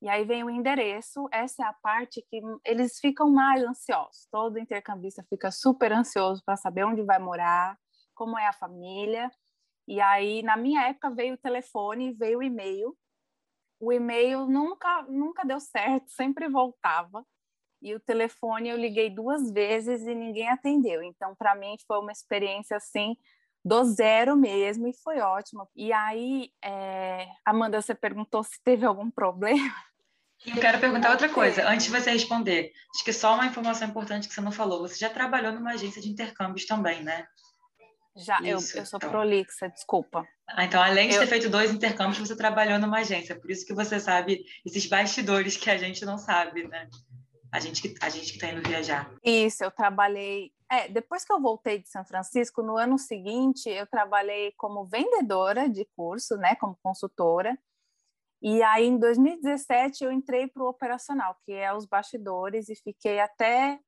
e 0.02 0.10
aí 0.10 0.24
vem 0.26 0.44
o 0.44 0.50
endereço. 0.50 1.28
Essa 1.32 1.64
é 1.64 1.66
a 1.68 1.74
parte 1.74 2.26
que 2.30 2.42
eles 2.66 3.00
ficam 3.00 3.30
mais 3.30 3.64
ansiosos. 3.64 4.28
Todo 4.32 4.60
intercambista 4.60 5.24
fica 5.30 5.52
super 5.52 5.92
ansioso 5.92 6.42
para 6.46 6.56
saber 6.58 6.86
onde 6.86 7.04
vai 7.04 7.20
morar, 7.20 7.78
como 8.16 8.38
é 8.38 8.48
a 8.48 8.54
família. 8.54 9.30
E 9.88 10.00
aí, 10.02 10.42
na 10.44 10.56
minha 10.56 10.88
época, 10.88 11.10
veio 11.12 11.34
o 11.36 11.38
telefone, 11.38 12.14
veio 12.14 12.40
o 12.40 12.44
e-mail. 12.44 12.96
O 13.80 13.92
e-mail 13.94 14.46
nunca, 14.46 15.04
nunca 15.04 15.46
deu 15.46 15.60
certo, 15.60 16.10
sempre 16.12 16.48
voltava 16.50 17.26
e 17.82 17.96
o 17.96 18.00
telefone 18.00 18.70
eu 18.70 18.78
liguei 18.78 19.10
duas 19.10 19.52
vezes 19.52 20.02
e 20.02 20.14
ninguém 20.14 20.50
atendeu. 20.50 21.02
Então, 21.02 21.36
para 21.36 21.56
mim, 21.56 21.76
foi 21.88 22.00
uma 22.00 22.12
experiência 22.12 22.78
assim 22.78 23.16
do 23.64 23.84
zero 23.84 24.36
mesmo 24.36 24.88
e 24.88 24.94
foi 25.02 25.20
ótimo. 25.20 25.68
E 25.76 25.92
aí, 25.94 26.52
é... 26.64 27.28
Amanda, 27.46 27.82
você 27.82 27.96
perguntou 27.96 28.44
se 28.44 28.62
teve 28.64 28.86
algum 28.86 29.10
problema. 29.10 29.74
E 30.46 30.52
eu 30.52 30.58
quero 30.58 30.80
perguntar 30.80 31.12
outra 31.12 31.28
coisa, 31.30 31.68
antes 31.68 31.86
de 31.86 31.92
você 31.92 32.12
responder. 32.12 32.72
Acho 32.96 33.04
que 33.04 33.12
só 33.12 33.36
uma 33.36 33.46
informação 33.46 33.88
importante 33.88 34.28
que 34.28 34.34
você 34.34 34.42
não 34.42 34.52
falou. 34.52 34.82
Você 34.82 34.98
já 34.98 35.10
trabalhou 35.10 35.52
numa 35.52 35.72
agência 35.72 36.02
de 36.02 36.10
intercâmbios 36.10 36.66
também, 36.66 37.04
né? 37.04 37.28
Já, 38.16 38.40
eu, 38.42 38.58
eu 38.58 38.60
sou 38.60 38.98
então. 38.98 39.10
prolixa, 39.10 39.70
desculpa. 39.70 40.28
Ah, 40.48 40.66
então, 40.66 40.82
além 40.82 41.10
de 41.10 41.16
eu... 41.16 41.22
ter 41.22 41.28
feito 41.28 41.50
dois 41.50 41.72
intercâmbios, 41.72 42.18
você 42.18 42.36
trabalhou 42.36 42.80
numa 42.80 43.00
agência. 43.00 43.40
Por 43.40 43.52
isso 43.52 43.66
que 43.66 43.74
você 43.74 44.00
sabe 44.00 44.44
esses 44.66 44.86
bastidores 44.88 45.56
que 45.56 45.70
a 45.70 45.78
gente 45.78 46.06
não 46.06 46.18
sabe, 46.18 46.68
né? 46.68 46.90
A 47.52 47.60
gente 47.60 47.82
que 47.82 47.96
a 48.02 48.10
gente 48.10 48.32
que 48.32 48.38
está 48.38 48.48
indo 48.48 48.68
viajar. 48.68 49.12
Isso, 49.24 49.64
eu 49.64 49.72
trabalhei. 49.72 50.52
É, 50.70 50.88
depois 50.88 51.26
que 51.26 51.34
eu 51.34 51.42
voltei 51.42 51.80
de 51.80 51.90
São 51.90 52.06
Francisco, 52.06 52.62
no 52.62 52.78
ano 52.78 52.98
seguinte, 52.98 53.70
eu 53.70 53.88
trabalhei 53.88 54.54
como 54.56 54.86
vendedora 54.86 55.68
de 55.68 55.86
curso, 55.96 56.38
né, 56.38 56.56
como 56.56 56.78
consultora. 56.84 57.58
E 58.42 58.64
aí, 58.64 58.86
em 58.86 58.98
2017, 58.98 60.04
eu 60.04 60.12
entrei 60.12 60.48
para 60.48 60.64
o 60.64 60.70
operacional, 60.70 61.38
que 61.46 61.52
é 61.52 61.74
os 61.74 61.86
bastidores, 61.86 62.70
e 62.70 62.76
fiquei 62.76 63.20
até 63.20 63.80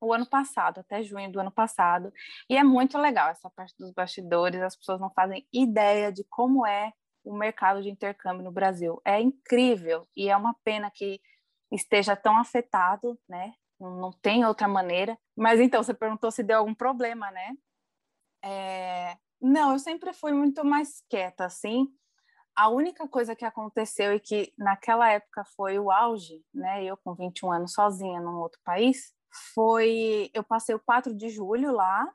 o 0.00 0.12
ano 0.12 0.26
passado, 0.26 0.80
até 0.80 1.02
junho 1.02 1.30
do 1.30 1.40
ano 1.40 1.50
passado. 1.50 2.12
E 2.48 2.56
é 2.56 2.62
muito 2.62 2.98
legal 2.98 3.30
essa 3.30 3.50
parte 3.50 3.74
dos 3.78 3.92
bastidores, 3.92 4.60
as 4.62 4.76
pessoas 4.76 5.00
não 5.00 5.10
fazem 5.10 5.46
ideia 5.52 6.12
de 6.12 6.24
como 6.24 6.66
é 6.66 6.92
o 7.24 7.34
mercado 7.34 7.82
de 7.82 7.90
intercâmbio 7.90 8.44
no 8.44 8.52
Brasil. 8.52 9.00
É 9.04 9.20
incrível 9.20 10.06
e 10.16 10.28
é 10.28 10.36
uma 10.36 10.54
pena 10.62 10.90
que 10.90 11.20
esteja 11.72 12.14
tão 12.14 12.36
afetado, 12.36 13.18
né? 13.28 13.54
Não, 13.80 14.12
tem 14.22 14.44
outra 14.44 14.68
maneira. 14.68 15.18
Mas 15.36 15.60
então, 15.60 15.82
você 15.82 15.94
perguntou 15.94 16.30
se 16.30 16.42
deu 16.42 16.58
algum 16.58 16.74
problema, 16.74 17.30
né? 17.30 17.54
É... 18.42 19.16
Não, 19.40 19.72
eu 19.72 19.78
sempre 19.78 20.12
fui 20.12 20.32
muito 20.32 20.64
mais 20.64 21.02
quieta, 21.08 21.46
assim. 21.46 21.88
A 22.56 22.68
única 22.68 23.08
coisa 23.08 23.34
que 23.34 23.44
aconteceu 23.44 24.14
e 24.14 24.20
que 24.20 24.52
naquela 24.56 25.10
época 25.10 25.44
foi 25.56 25.78
o 25.78 25.90
auge, 25.90 26.44
né? 26.52 26.84
Eu 26.84 26.96
com 26.96 27.14
21 27.14 27.52
anos 27.52 27.72
sozinha 27.72 28.20
num 28.20 28.36
outro 28.36 28.60
país, 28.64 29.12
foi 29.54 30.30
eu 30.32 30.44
passei 30.44 30.74
o 30.74 30.80
4 30.80 31.14
de 31.14 31.28
julho 31.28 31.72
lá. 31.72 32.08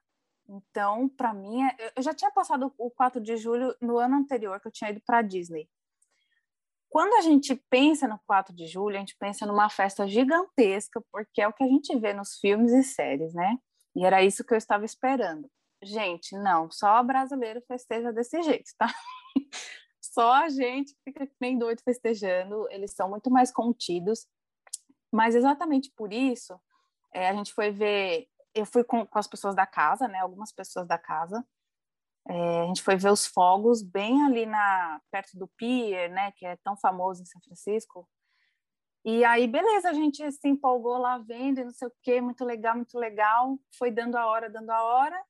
Então, 0.48 1.10
para 1.10 1.34
mim, 1.34 1.64
é, 1.64 1.94
eu 1.96 2.02
já 2.02 2.14
tinha 2.14 2.32
passado 2.32 2.74
o 2.78 2.90
4 2.90 3.22
de 3.22 3.38
julho 3.38 3.76
no 3.82 3.98
ano 3.98 4.16
anterior 4.16 4.60
que 4.60 4.68
eu 4.68 4.72
tinha 4.72 4.90
ido 4.90 5.02
para 5.06 5.22
Disney. 5.22 5.70
Quando 6.90 7.14
a 7.16 7.22
gente 7.22 7.54
pensa 7.70 8.08
no 8.08 8.20
4 8.26 8.56
de 8.56 8.66
julho, 8.66 8.96
a 8.96 9.00
gente 9.00 9.16
pensa 9.20 9.46
numa 9.46 9.70
festa 9.70 10.08
gigantesca, 10.08 11.04
porque 11.12 11.42
é 11.42 11.48
o 11.48 11.54
que 11.54 11.64
a 11.64 11.68
gente 11.68 11.96
vê 12.00 12.14
nos 12.14 12.40
filmes 12.40 12.72
e 12.72 12.84
séries, 12.84 13.34
né? 13.34 13.58
E 13.96 14.04
era 14.04 14.24
isso 14.24 14.44
que 14.44 14.54
eu 14.54 14.58
estava 14.58 14.86
esperando. 14.86 15.48
Gente, 15.84 16.36
não, 16.38 16.70
só 16.72 17.02
brasileiro 17.04 17.62
festeja 17.68 18.12
desse 18.12 18.42
jeito, 18.42 18.72
tá? 18.78 18.88
Só 20.02 20.34
a 20.34 20.50
gente 20.50 20.96
fica 21.04 21.28
que 21.28 21.36
nem 21.40 21.58
doido 21.58 21.82
festejando, 21.82 22.68
eles 22.72 22.94
são 22.94 23.10
muito 23.10 23.30
mais 23.30 23.52
contidos. 23.52 24.28
Mas 25.12 25.36
exatamente 25.36 25.92
por 25.96 26.14
isso, 26.14 26.60
é, 27.14 27.30
a 27.30 27.34
gente 27.34 27.54
foi 27.54 27.72
ver. 27.72 28.28
Eu 28.54 28.66
fui 28.66 28.84
com, 28.84 29.06
com, 29.06 29.20
as 29.20 29.28
pessoas 29.28 29.56
da 29.56 29.66
casa, 29.66 30.08
né? 30.08 30.20
Algumas 30.20 30.52
pessoas 30.52 30.88
da 30.88 30.98
casa. 30.98 31.46
É, 32.28 32.62
a 32.62 32.66
gente 32.66 32.82
foi 32.84 32.96
ver 32.96 33.12
os 33.12 33.26
fogos 33.26 33.82
bem 33.82 34.24
ali 34.24 34.46
na 34.46 35.02
perto 35.12 35.38
do 35.38 35.48
pier, 35.48 36.10
né? 36.10 36.32
Que 36.34 36.46
é 36.46 36.56
tão 36.58 36.78
famoso 36.78 37.22
em 37.22 37.26
São 37.26 37.42
Francisco. 37.42 38.08
E 39.06 39.24
aí, 39.24 39.48
beleza, 39.48 39.90
a 39.90 39.94
gente 39.94 40.30
se 40.32 40.48
empolgou 40.48 40.98
lá 40.98 41.18
vendo, 41.18 41.64
não 41.64 41.72
sei 41.72 41.88
o 41.88 41.94
quê, 42.04 42.22
muito 42.22 42.44
legal, 42.44 42.76
muito 42.76 42.98
legal. 42.98 43.58
Foi 43.78 43.90
dando 43.90 44.16
a 44.16 44.26
hora, 44.28 44.50
dando 44.50 44.70
a 44.70 44.84
hora, 44.84 45.26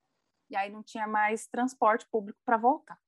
e 0.49 0.55
aí 0.55 0.69
não 0.71 0.83
tinha 0.83 1.07
mais 1.07 1.47
transporte 1.47 2.05
público 2.11 2.39
para 2.43 2.57
voltar. 2.57 2.99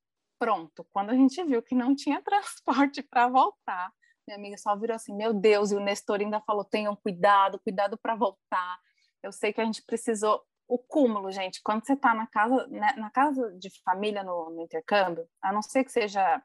Pronto, 0.42 0.84
quando 0.92 1.12
a 1.12 1.14
gente 1.14 1.44
viu 1.44 1.62
que 1.62 1.76
não 1.76 1.96
tinha 1.96 2.20
transporte 2.26 3.04
para 3.04 3.28
voltar, 3.28 3.94
minha 4.28 4.40
amiga 4.40 4.58
só 4.58 4.76
virou 4.76 4.96
assim: 4.96 5.16
Meu 5.16 5.36
Deus, 5.36 5.72
e 5.72 5.76
o 5.76 5.80
Nestor 5.80 6.20
ainda 6.20 6.42
falou: 6.42 6.66
tenham 6.66 6.96
cuidado, 6.96 7.60
cuidado 7.60 7.96
para 7.96 8.16
voltar. 8.16 8.80
Eu 9.22 9.32
sei 9.32 9.54
que 9.54 9.62
a 9.62 9.66
gente 9.66 9.84
precisou. 9.84 10.42
O 10.68 10.80
cúmulo, 10.80 11.32
gente, 11.32 11.62
quando 11.62 11.86
você 11.86 11.94
está 11.94 12.16
na 12.16 12.26
casa, 12.26 12.66
né, 12.68 12.94
na 12.98 13.12
casa 13.12 13.52
de 13.60 13.70
família 13.84 14.24
no, 14.24 14.50
no, 14.50 14.64
intercâmbio, 14.64 15.28
a 15.44 15.52
não 15.52 15.62
ser 15.62 15.84
que 15.84 15.92
seja 15.92 16.42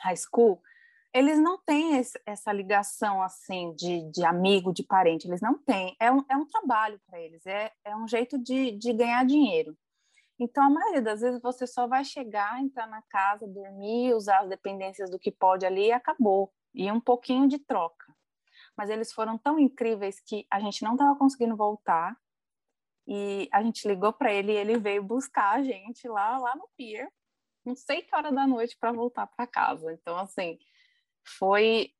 high 0.00 0.16
school, 0.16 0.62
eles 1.12 1.38
não 1.38 1.58
têm 1.62 1.98
esse, 1.98 2.18
essa 2.24 2.52
ligação 2.52 3.20
assim 3.20 3.74
de, 3.74 4.08
de 4.12 4.24
amigo, 4.24 4.72
de 4.72 4.84
parente, 4.84 5.26
eles 5.26 5.42
não 5.42 5.58
têm. 5.58 5.94
É 6.00 6.10
um, 6.10 6.24
é 6.30 6.36
um 6.36 6.46
trabalho 6.46 6.98
para 7.06 7.20
eles, 7.20 7.44
é, 7.44 7.70
é 7.84 7.94
um 7.96 8.08
jeito 8.08 8.38
de, 8.38 8.70
de 8.72 8.92
ganhar 8.94 9.26
dinheiro. 9.26 9.76
Então, 10.38 10.64
a 10.64 10.70
maioria 10.70 11.02
das 11.02 11.20
vezes 11.20 11.40
você 11.40 11.66
só 11.66 11.86
vai 11.86 12.04
chegar, 12.04 12.60
entrar 12.60 12.86
na 12.86 13.02
casa, 13.02 13.46
dormir, 13.46 14.14
usar 14.14 14.40
as 14.40 14.48
dependências 14.48 15.10
do 15.10 15.18
que 15.18 15.30
pode 15.30 15.64
ali 15.64 15.86
e 15.86 15.92
acabou 15.92 16.52
e 16.74 16.92
um 16.92 17.00
pouquinho 17.00 17.48
de 17.48 17.58
troca. 17.58 18.14
Mas 18.76 18.90
eles 18.90 19.12
foram 19.12 19.38
tão 19.38 19.58
incríveis 19.58 20.20
que 20.20 20.46
a 20.50 20.60
gente 20.60 20.82
não 20.82 20.92
estava 20.92 21.16
conseguindo 21.16 21.56
voltar 21.56 22.14
e 23.06 23.48
a 23.50 23.62
gente 23.62 23.88
ligou 23.88 24.12
para 24.12 24.32
ele 24.32 24.52
e 24.52 24.56
ele 24.56 24.78
veio 24.78 25.02
buscar 25.02 25.54
a 25.54 25.62
gente 25.62 26.06
lá, 26.06 26.36
lá 26.38 26.54
no 26.54 26.68
pier, 26.76 27.10
não 27.64 27.74
sei 27.74 28.02
que 28.02 28.14
hora 28.14 28.30
da 28.30 28.46
noite 28.46 28.76
para 28.78 28.92
voltar 28.92 29.26
para 29.26 29.46
casa. 29.46 29.92
Então, 29.92 30.16
assim, 30.18 30.58
foi. 31.24 31.92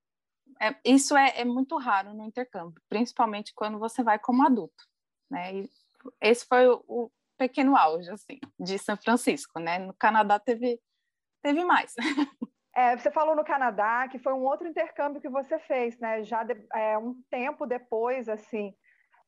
É, 0.60 0.76
isso 0.84 1.16
é, 1.16 1.40
é, 1.40 1.44
muito 1.44 1.76
raro 1.76 2.14
no 2.14 2.24
intercâmbio, 2.24 2.80
principalmente 2.88 3.52
quando 3.54 3.78
você 3.78 4.02
vai 4.02 4.18
como 4.18 4.46
adulto, 4.46 4.84
né? 5.30 5.54
E 5.54 5.70
esse 6.20 6.46
foi 6.46 6.68
o, 6.68 7.10
pequeno 7.36 7.76
auge, 7.76 8.10
assim, 8.10 8.38
de 8.58 8.78
São 8.78 8.96
Francisco, 8.96 9.58
né? 9.60 9.78
No 9.78 9.94
Canadá 9.94 10.38
teve, 10.38 10.80
teve 11.42 11.64
mais. 11.64 11.94
É, 12.78 12.94
você 12.94 13.10
falou 13.10 13.34
no 13.34 13.42
Canadá 13.42 14.06
que 14.06 14.18
foi 14.18 14.34
um 14.34 14.44
outro 14.44 14.68
intercâmbio 14.68 15.18
que 15.18 15.30
você 15.30 15.58
fez, 15.60 15.98
né? 15.98 16.22
Já 16.22 16.44
de, 16.44 16.54
é, 16.74 16.98
um 16.98 17.14
tempo 17.30 17.64
depois, 17.64 18.28
assim. 18.28 18.74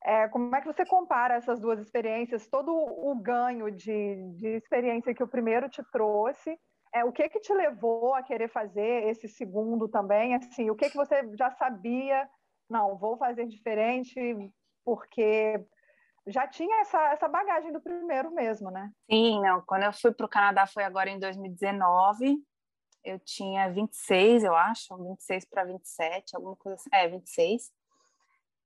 É, 0.04 0.28
como 0.28 0.54
é 0.54 0.60
que 0.60 0.66
você 0.66 0.84
compara 0.84 1.36
essas 1.36 1.58
duas 1.58 1.80
experiências? 1.80 2.46
Todo 2.46 2.70
o 2.70 3.14
ganho 3.14 3.70
de, 3.70 4.34
de 4.36 4.48
experiência 4.48 5.14
que 5.14 5.22
o 5.22 5.28
primeiro 5.28 5.66
te 5.70 5.82
trouxe, 5.90 6.58
é, 6.92 7.04
o 7.06 7.12
que 7.12 7.26
que 7.30 7.40
te 7.40 7.52
levou 7.54 8.14
a 8.14 8.22
querer 8.22 8.48
fazer 8.48 9.08
esse 9.08 9.26
segundo 9.28 9.88
também? 9.88 10.34
Assim, 10.34 10.68
o 10.68 10.76
que 10.76 10.90
que 10.90 10.96
você 10.96 11.26
já 11.34 11.50
sabia? 11.52 12.28
Não, 12.68 12.98
vou 12.98 13.16
fazer 13.16 13.46
diferente 13.46 14.20
porque 14.84 15.64
já 16.28 16.46
tinha 16.46 16.80
essa, 16.80 17.00
essa 17.12 17.28
bagagem 17.28 17.72
do 17.72 17.80
primeiro 17.80 18.30
mesmo, 18.30 18.70
né? 18.70 18.90
Sim, 19.10 19.40
não. 19.40 19.62
Quando 19.66 19.84
eu 19.84 19.92
fui 19.92 20.12
para 20.12 20.26
o 20.26 20.28
Canadá 20.28 20.66
foi 20.66 20.84
agora 20.84 21.10
em 21.10 21.18
2019 21.18 22.42
eu 23.04 23.18
tinha 23.20 23.70
26, 23.72 24.44
eu 24.44 24.54
acho, 24.54 24.96
26 24.96 25.44
para 25.46 25.64
27, 25.64 26.36
alguma 26.36 26.56
coisa 26.56 26.76
assim. 26.76 26.90
É, 26.92 27.08
26. 27.08 27.70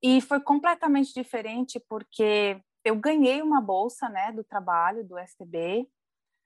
E 0.01 0.21
foi 0.21 0.41
completamente 0.41 1.13
diferente 1.13 1.79
porque 1.87 2.61
eu 2.83 2.95
ganhei 2.95 3.41
uma 3.41 3.61
bolsa, 3.61 4.09
né, 4.09 4.31
do 4.31 4.43
trabalho 4.43 5.05
do 5.05 5.17
STB. 5.17 5.87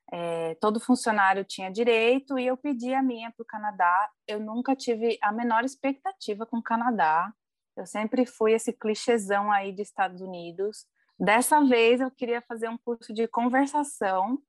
É, 0.10 0.56
todo 0.56 0.80
funcionário 0.80 1.44
tinha 1.44 1.72
direito 1.72 2.40
e 2.40 2.46
eu 2.46 2.56
pedi 2.56 2.94
a 2.94 3.02
minha 3.02 3.32
para 3.32 3.44
o 3.44 3.48
Canadá. 3.48 4.10
Eu 4.28 4.40
nunca 4.40 4.76
tive 4.76 5.18
a 5.22 5.32
menor 5.32 5.66
expectativa 5.66 6.46
com 6.46 6.58
o 6.58 6.64
Canadá. 6.64 7.34
Eu 7.76 7.86
sempre 7.86 8.26
fui 8.26 8.54
esse 8.54 8.72
clichêzão 8.72 9.52
aí 9.52 9.72
de 9.74 9.82
Estados 9.82 10.22
Unidos. 10.22 10.86
Dessa 11.20 11.62
vez 11.62 12.00
eu 12.00 12.12
queria 12.12 12.42
fazer 12.42 12.70
um 12.70 12.78
curso 12.78 13.14
de 13.14 13.28
conversação 13.28 14.42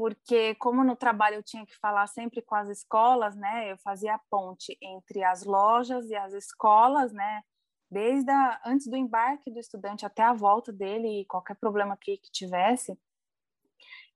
porque 0.00 0.54
como 0.54 0.82
no 0.82 0.96
trabalho 0.96 1.36
eu 1.36 1.42
tinha 1.42 1.66
que 1.66 1.76
falar 1.76 2.06
sempre 2.06 2.40
com 2.40 2.54
as 2.54 2.70
escolas, 2.70 3.36
né? 3.36 3.70
Eu 3.70 3.76
fazia 3.76 4.14
a 4.14 4.20
ponte 4.30 4.74
entre 4.80 5.22
as 5.22 5.44
lojas 5.44 6.08
e 6.08 6.16
as 6.16 6.32
escolas, 6.32 7.12
né? 7.12 7.42
Desde 7.90 8.30
a, 8.30 8.62
antes 8.64 8.86
do 8.86 8.96
embarque 8.96 9.50
do 9.50 9.58
estudante 9.58 10.06
até 10.06 10.22
a 10.22 10.32
volta 10.32 10.72
dele 10.72 11.20
e 11.20 11.26
qualquer 11.26 11.54
problema 11.56 11.98
que, 11.98 12.16
que 12.16 12.30
tivesse, 12.30 12.98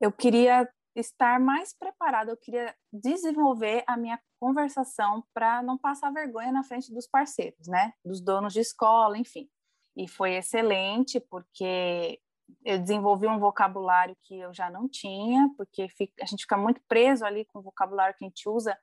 eu 0.00 0.11
queria 0.11 0.66
estar 0.97 1.38
mais 1.38 1.76
preparada, 1.76 2.31
eu 2.31 2.37
queria 2.38 2.75
desenvolver 2.90 3.85
a 3.87 3.95
minha 3.95 4.19
conversação 4.40 5.23
para 5.35 5.62
não 5.62 5.76
passar 5.76 6.11
vergonha 6.11 6.50
na 6.50 6.64
frente 6.64 6.95
dos 6.95 7.07
parceiros, 7.07 7.66
né? 7.66 7.93
Dos 8.02 8.23
donos 8.23 8.54
de 8.54 8.61
escola, 8.61 9.19
enfim. 9.19 9.50
E 9.96 10.08
foi 10.08 10.34
excelente, 10.34 11.20
porque 11.20 12.20
eu 12.64 12.78
desenvolvi 12.78 13.26
um 13.26 13.38
vocabulário 13.38 14.16
que 14.22 14.38
eu 14.38 14.52
já 14.52 14.70
não 14.70 14.88
tinha, 14.88 15.48
porque 15.56 15.88
a 16.20 16.26
gente 16.26 16.42
fica 16.42 16.56
muito 16.56 16.80
preso 16.88 17.24
ali 17.24 17.44
com 17.46 17.58
o 17.58 17.62
vocabulário 17.62 18.14
que 18.16 18.24
a 18.24 18.28
gente 18.28 18.48
usa 18.48 18.76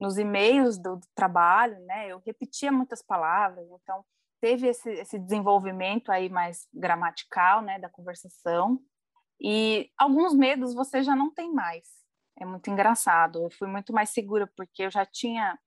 nos 0.00 0.16
e-mails 0.16 0.78
do, 0.78 0.96
do 0.96 1.06
trabalho, 1.14 1.78
né? 1.86 2.08
Eu 2.08 2.22
repetia 2.24 2.72
muitas 2.72 3.02
palavras, 3.02 3.68
então 3.70 4.04
teve 4.40 4.68
esse, 4.68 4.90
esse 4.92 5.18
desenvolvimento 5.18 6.10
aí 6.10 6.28
mais 6.28 6.66
gramatical, 6.72 7.60
né, 7.60 7.78
da 7.78 7.90
conversação. 7.90 8.80
E 9.38 9.90
alguns 9.98 10.34
medos 10.34 10.74
você 10.74 11.02
já 11.02 11.14
não 11.14 11.32
tem 11.32 11.52
mais. 11.52 11.86
É 12.38 12.44
muito 12.44 12.70
engraçado. 12.70 13.44
Eu 13.44 13.50
fui 13.50 13.68
muito 13.68 13.92
mais 13.92 14.10
segura 14.10 14.50
porque 14.56 14.84
eu 14.84 14.90
já 14.90 15.04
tinha 15.04 15.58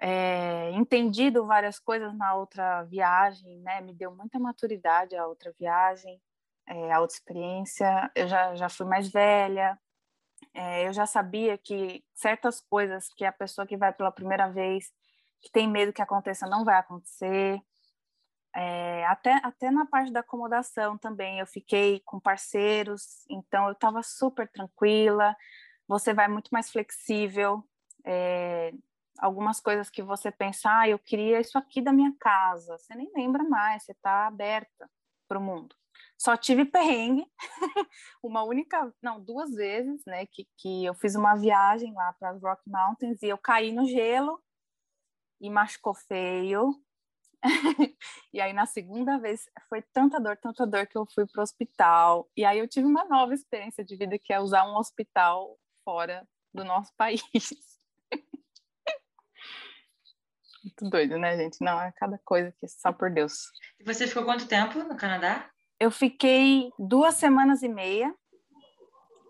é, 0.00 0.70
entendido 0.72 1.46
várias 1.46 1.78
coisas 1.78 2.16
na 2.16 2.34
outra 2.34 2.82
viagem, 2.84 3.60
né? 3.60 3.80
Me 3.80 3.94
deu 3.94 4.14
muita 4.14 4.38
maturidade 4.38 5.16
a 5.16 5.26
outra 5.26 5.52
viagem 5.58 6.20
é, 6.66 6.92
a 6.92 7.00
outra 7.00 7.16
experiência, 7.16 8.10
eu 8.14 8.26
já, 8.26 8.54
já 8.56 8.68
fui 8.68 8.86
mais 8.86 9.08
velha, 9.08 9.78
é, 10.52 10.88
eu 10.88 10.92
já 10.92 11.06
sabia 11.06 11.56
que 11.56 12.04
certas 12.14 12.60
coisas 12.60 13.08
que 13.16 13.24
a 13.24 13.32
pessoa 13.32 13.66
que 13.66 13.76
vai 13.76 13.92
pela 13.92 14.10
primeira 14.10 14.48
vez 14.50 14.92
que 15.40 15.50
tem 15.50 15.68
medo 15.68 15.92
que 15.92 16.02
aconteça, 16.02 16.46
não 16.46 16.64
vai 16.64 16.76
acontecer. 16.76 17.60
É, 18.54 19.06
até, 19.06 19.34
até 19.44 19.70
na 19.70 19.86
parte 19.86 20.10
da 20.10 20.20
acomodação 20.20 20.98
também, 20.98 21.38
eu 21.38 21.46
fiquei 21.46 22.00
com 22.04 22.18
parceiros, 22.18 23.24
então 23.30 23.66
eu 23.66 23.72
estava 23.72 24.02
super 24.02 24.48
tranquila. 24.50 25.36
Você 25.86 26.14
vai 26.14 26.26
muito 26.26 26.48
mais 26.50 26.70
flexível. 26.70 27.62
É, 28.04 28.72
algumas 29.18 29.60
coisas 29.60 29.90
que 29.90 30.02
você 30.02 30.30
pensa, 30.30 30.80
ah, 30.80 30.88
eu 30.88 30.98
queria 30.98 31.40
isso 31.40 31.58
aqui 31.58 31.80
da 31.80 31.92
minha 31.92 32.12
casa, 32.18 32.78
você 32.78 32.94
nem 32.94 33.10
lembra 33.14 33.44
mais, 33.44 33.84
você 33.84 33.92
está 33.92 34.26
aberta 34.26 34.90
para 35.28 35.38
o 35.38 35.42
mundo. 35.42 35.74
Só 36.18 36.36
tive 36.36 36.64
perrengue, 36.64 37.26
uma 38.22 38.42
única, 38.42 38.92
não, 39.02 39.20
duas 39.20 39.50
vezes, 39.54 40.02
né, 40.06 40.26
que, 40.26 40.46
que 40.56 40.84
eu 40.84 40.94
fiz 40.94 41.14
uma 41.14 41.34
viagem 41.34 41.92
lá 41.92 42.12
para 42.14 42.30
as 42.30 42.42
Rock 42.42 42.62
Mountains 42.66 43.22
e 43.22 43.28
eu 43.28 43.38
caí 43.38 43.72
no 43.72 43.86
gelo 43.86 44.42
e 45.40 45.50
machucou 45.50 45.94
feio. 45.94 46.74
e 48.32 48.40
aí 48.40 48.52
na 48.52 48.66
segunda 48.66 49.18
vez 49.18 49.44
foi 49.68 49.82
tanta 49.92 50.18
dor, 50.18 50.36
tanta 50.38 50.66
dor 50.66 50.86
que 50.86 50.96
eu 50.96 51.06
fui 51.14 51.26
para 51.26 51.40
o 51.40 51.42
hospital. 51.42 52.28
E 52.36 52.44
aí 52.44 52.58
eu 52.58 52.68
tive 52.68 52.86
uma 52.86 53.04
nova 53.04 53.34
experiência 53.34 53.84
de 53.84 53.96
vida 53.96 54.18
que 54.18 54.32
é 54.32 54.40
usar 54.40 54.64
um 54.66 54.76
hospital 54.76 55.58
fora 55.84 56.26
do 56.52 56.64
nosso 56.64 56.92
país. 56.96 57.75
Muito 60.66 60.90
doido, 60.90 61.16
né, 61.16 61.36
gente? 61.36 61.58
Não, 61.60 61.80
é 61.80 61.92
cada 61.92 62.18
coisa 62.24 62.52
que 62.58 62.66
só 62.66 62.92
por 62.92 63.08
Deus. 63.08 63.52
E 63.78 63.84
você 63.84 64.04
ficou 64.04 64.24
quanto 64.24 64.48
tempo 64.48 64.76
no 64.80 64.96
Canadá? 64.96 65.48
Eu 65.78 65.92
fiquei 65.92 66.72
duas 66.76 67.14
semanas 67.14 67.62
e 67.62 67.68
meia. 67.68 68.12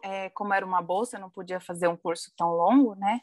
É, 0.02 0.30
como 0.30 0.54
era 0.54 0.64
uma 0.64 0.80
bolsa, 0.80 1.16
eu 1.16 1.20
não 1.20 1.28
podia 1.28 1.60
fazer 1.60 1.88
um 1.88 1.96
curso 1.96 2.32
tão 2.38 2.52
longo, 2.52 2.94
né? 2.94 3.20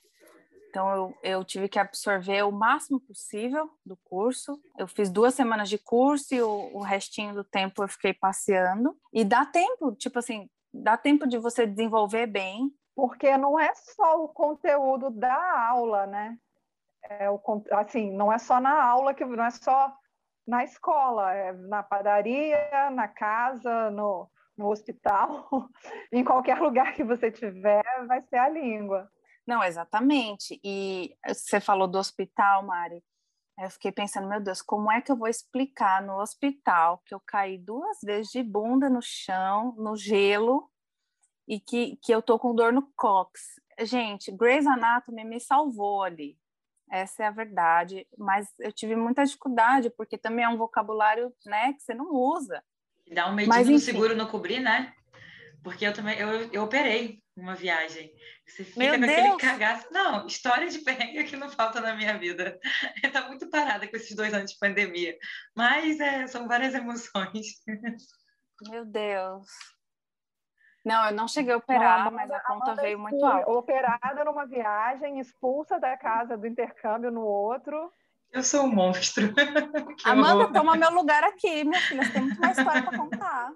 Então, 0.70 0.92
eu, 0.92 1.18
eu, 1.24 1.44
tive 1.44 1.68
que 1.68 1.80
absorver 1.80 2.44
o 2.44 2.52
máximo 2.52 3.00
possível 3.00 3.68
do 3.84 3.98
curso. 4.04 4.62
Eu 4.78 4.88
fiz 4.88 5.10
duas 5.10 5.34
semanas 5.34 5.68
de 5.68 5.80
curso 5.80 6.36
e 6.36 6.42
o, 6.42 6.70
o, 6.72 6.82
restinho 6.82 7.34
do 7.34 7.44
tempo 7.44 7.84
eu 7.84 7.88
fiquei 7.88 8.14
passeando. 8.14 8.96
E 9.12 9.24
dá 9.24 9.44
tempo, 9.44 9.96
tipo 9.96 10.20
assim, 10.20 10.48
dá 10.72 10.98
tempo 10.98 11.28
de 11.28 11.40
você 11.40 11.66
desenvolver 11.66 12.28
bem. 12.28 12.72
Porque 12.96 13.36
não 13.38 13.60
é 13.60 13.74
só 13.74 14.24
o 14.24 14.30
conteúdo 14.30 15.10
da 15.10 15.68
aula, 15.68 16.06
né? 16.06 16.38
É 17.10 17.30
o, 17.30 17.40
assim, 17.72 18.12
não 18.12 18.32
é 18.32 18.38
só 18.38 18.60
na 18.60 18.84
aula, 18.84 19.14
que 19.14 19.26
não 19.26 19.44
é 19.44 19.52
só 19.52 19.94
na 20.48 20.64
escola, 20.64 21.34
é 21.34 21.54
na 21.54 21.84
padaria, 21.84 22.90
na 22.92 23.08
casa, 23.08 23.90
no, 23.92 24.30
no 24.58 24.70
hospital, 24.70 25.48
em 26.12 26.24
qualquer 26.24 26.60
lugar 26.60 26.94
que 26.94 27.04
você 27.04 27.32
tiver, 27.32 27.84
vai 28.08 28.22
ser 28.24 28.38
a 28.38 28.50
língua. 28.50 29.10
Não, 29.46 29.64
exatamente. 29.64 30.60
E 30.64 31.16
você 31.28 31.60
falou 31.60 31.88
do 31.88 31.98
hospital, 31.98 32.64
Mari. 32.64 33.04
Eu 33.60 33.70
fiquei 33.70 33.92
pensando, 33.92 34.28
meu 34.28 34.42
Deus, 34.42 34.62
como 34.62 34.92
é 34.92 35.00
que 35.00 35.12
eu 35.12 35.16
vou 35.16 35.28
explicar 35.28 36.02
no 36.02 36.20
hospital 36.20 37.02
que 37.06 37.14
eu 37.14 37.20
caí 37.20 37.58
duas 37.58 38.00
vezes 38.04 38.32
de 38.32 38.42
bunda 38.42 38.90
no 38.90 39.02
chão, 39.02 39.76
no 39.78 39.96
gelo, 39.96 40.72
e 41.48 41.60
que, 41.60 41.98
que 41.98 42.12
eu 42.12 42.22
tô 42.22 42.40
com 42.40 42.56
dor 42.56 42.74
no 42.74 42.90
cox? 42.96 43.62
Gente, 43.82 44.32
Grey's 44.32 44.66
Anatomy 44.66 45.24
me 45.24 45.40
salvou 45.40 46.02
ali 46.02 46.38
essa 46.94 47.24
é 47.24 47.26
a 47.26 47.32
verdade. 47.32 48.08
Mas 48.16 48.48
eu 48.60 48.72
tive 48.72 48.96
muita 48.96 49.26
dificuldade, 49.26 49.90
porque 49.90 50.16
também 50.16 50.46
é 50.46 50.50
um 50.50 50.58
vocabulário 50.58 51.34
né, 51.44 51.74
que 51.74 51.82
você 51.82 51.96
não 51.96 52.14
usa. 52.14 52.64
Dá 53.12 53.28
um 53.28 53.34
medinho 53.34 53.72
no 53.72 53.80
seguro 53.80 54.16
não 54.16 54.28
cobrir, 54.28 54.60
né? 54.60 54.94
Porque 55.64 55.88
eu 55.88 55.94
também, 55.94 56.20
eu, 56.20 56.52
eu 56.52 56.64
operei 56.64 57.24
uma 57.36 57.56
viagem. 57.56 58.14
Você 58.46 58.64
fica 58.64 58.80
Meu 58.80 58.94
com 58.94 59.00
Deus. 59.02 59.12
aquele 59.12 59.38
cagaço. 59.38 59.88
Não, 59.92 60.28
história 60.28 60.70
de 60.70 60.80
perrengue 60.80 61.24
que 61.24 61.36
não 61.36 61.50
falta 61.50 61.82
na 61.82 61.96
minha 61.96 62.18
vida. 62.18 62.60
Está 63.04 63.28
muito 63.28 63.50
parada 63.50 63.88
com 63.88 63.96
esses 63.96 64.16
dois 64.16 64.34
anos 64.34 64.52
de 64.52 64.60
pandemia. 64.60 65.18
Mas 65.56 66.00
é, 66.00 66.28
são 66.28 66.48
várias 66.48 66.76
emoções. 66.76 67.48
Meu 68.70 68.86
Deus. 68.86 69.48
Não, 70.84 71.06
eu 71.06 71.14
não 71.14 71.28
cheguei 71.28 71.54
a 71.54 71.58
operar, 71.58 72.00
não, 72.00 72.08
a 72.08 72.12
mas 72.12 72.32
a 72.32 72.40
conta 72.42 72.72
a 72.72 72.76
veio 72.76 73.00
muito 73.00 73.24
alta. 73.26 73.50
Operada 73.50 74.26
numa 74.26 74.46
viagem, 74.46 75.20
expulsa 75.20 75.80
da 75.80 75.96
casa 75.98 76.38
do 76.38 76.46
intercâmbio 76.46 77.10
no 77.10 77.22
outro. 77.22 77.92
Eu 78.32 78.44
sou 78.44 78.64
um 78.64 78.74
monstro. 78.74 79.34
Amanda, 80.04 80.52
toma 80.52 80.76
meu 80.76 80.92
lugar 80.92 81.24
aqui, 81.24 81.64
minha 81.64 81.80
filha. 81.82 82.04
Você 82.04 82.12
tem 82.12 82.22
muito 82.24 82.42
mais 82.42 82.58
história 82.58 82.84
para 82.84 82.98
contar. 82.98 83.52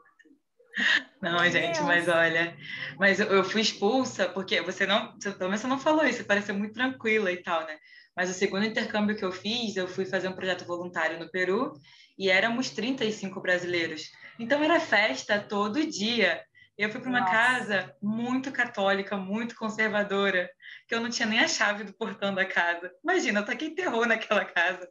Não, 1.22 1.42
meu 1.42 1.52
gente, 1.52 1.76
Deus. 1.76 1.86
mas 1.86 2.08
olha, 2.08 2.56
mas 3.00 3.20
eu, 3.20 3.28
eu, 3.28 3.44
fui 3.44 3.62
expulsa 3.62 4.30
porque 4.30 4.62
você 4.62 4.86
não, 4.86 5.13
você, 5.13 5.32
pelo 5.32 5.50
menos 5.50 5.62
você 5.62 5.68
não 5.68 5.80
falou 5.80 6.06
isso, 6.06 6.20
você 6.20 6.24
pareceu 6.24 6.54
muito 6.54 6.76
tranquila 6.76 7.32
e 7.32 7.42
tal, 7.42 7.66
né? 7.66 7.76
Mas 8.16 8.30
o 8.30 8.34
segundo 8.34 8.66
intercâmbio 8.66 9.16
que 9.16 9.26
eu 9.26 9.32
fiz, 9.32 9.76
eu 9.76 9.88
fui 9.88 10.06
fazer 10.06 10.28
um 10.28 10.34
projeto 10.36 10.66
voluntário 10.66 11.20
no 11.20 11.30
Peru 11.30 11.74
e 12.18 12.30
éramos 12.30 12.70
35 12.70 13.42
brasileiros. 13.42 14.12
Então 14.40 14.63
era 14.63 14.80
festa 14.80 15.40
todo 15.40 15.86
dia. 15.86 16.42
Eu 16.78 16.92
fui 16.92 17.02
para 17.02 17.10
uma 17.10 17.22
Nossa. 17.22 17.32
casa 17.32 17.96
muito 18.00 18.52
católica, 18.52 19.18
muito 19.18 19.56
conservadora, 19.56 20.48
que 20.88 20.94
eu 20.94 21.02
não 21.02 21.10
tinha 21.10 21.28
nem 21.28 21.40
a 21.40 21.48
chave 21.48 21.84
do 21.84 21.94
portão 21.94 22.36
da 22.36 22.46
casa. 22.46 22.92
Imagina, 23.04 23.40
eu 23.40 23.46
taquei 23.46 23.72
terror 23.72 24.06
naquela 24.06 24.46
casa. 24.46 24.88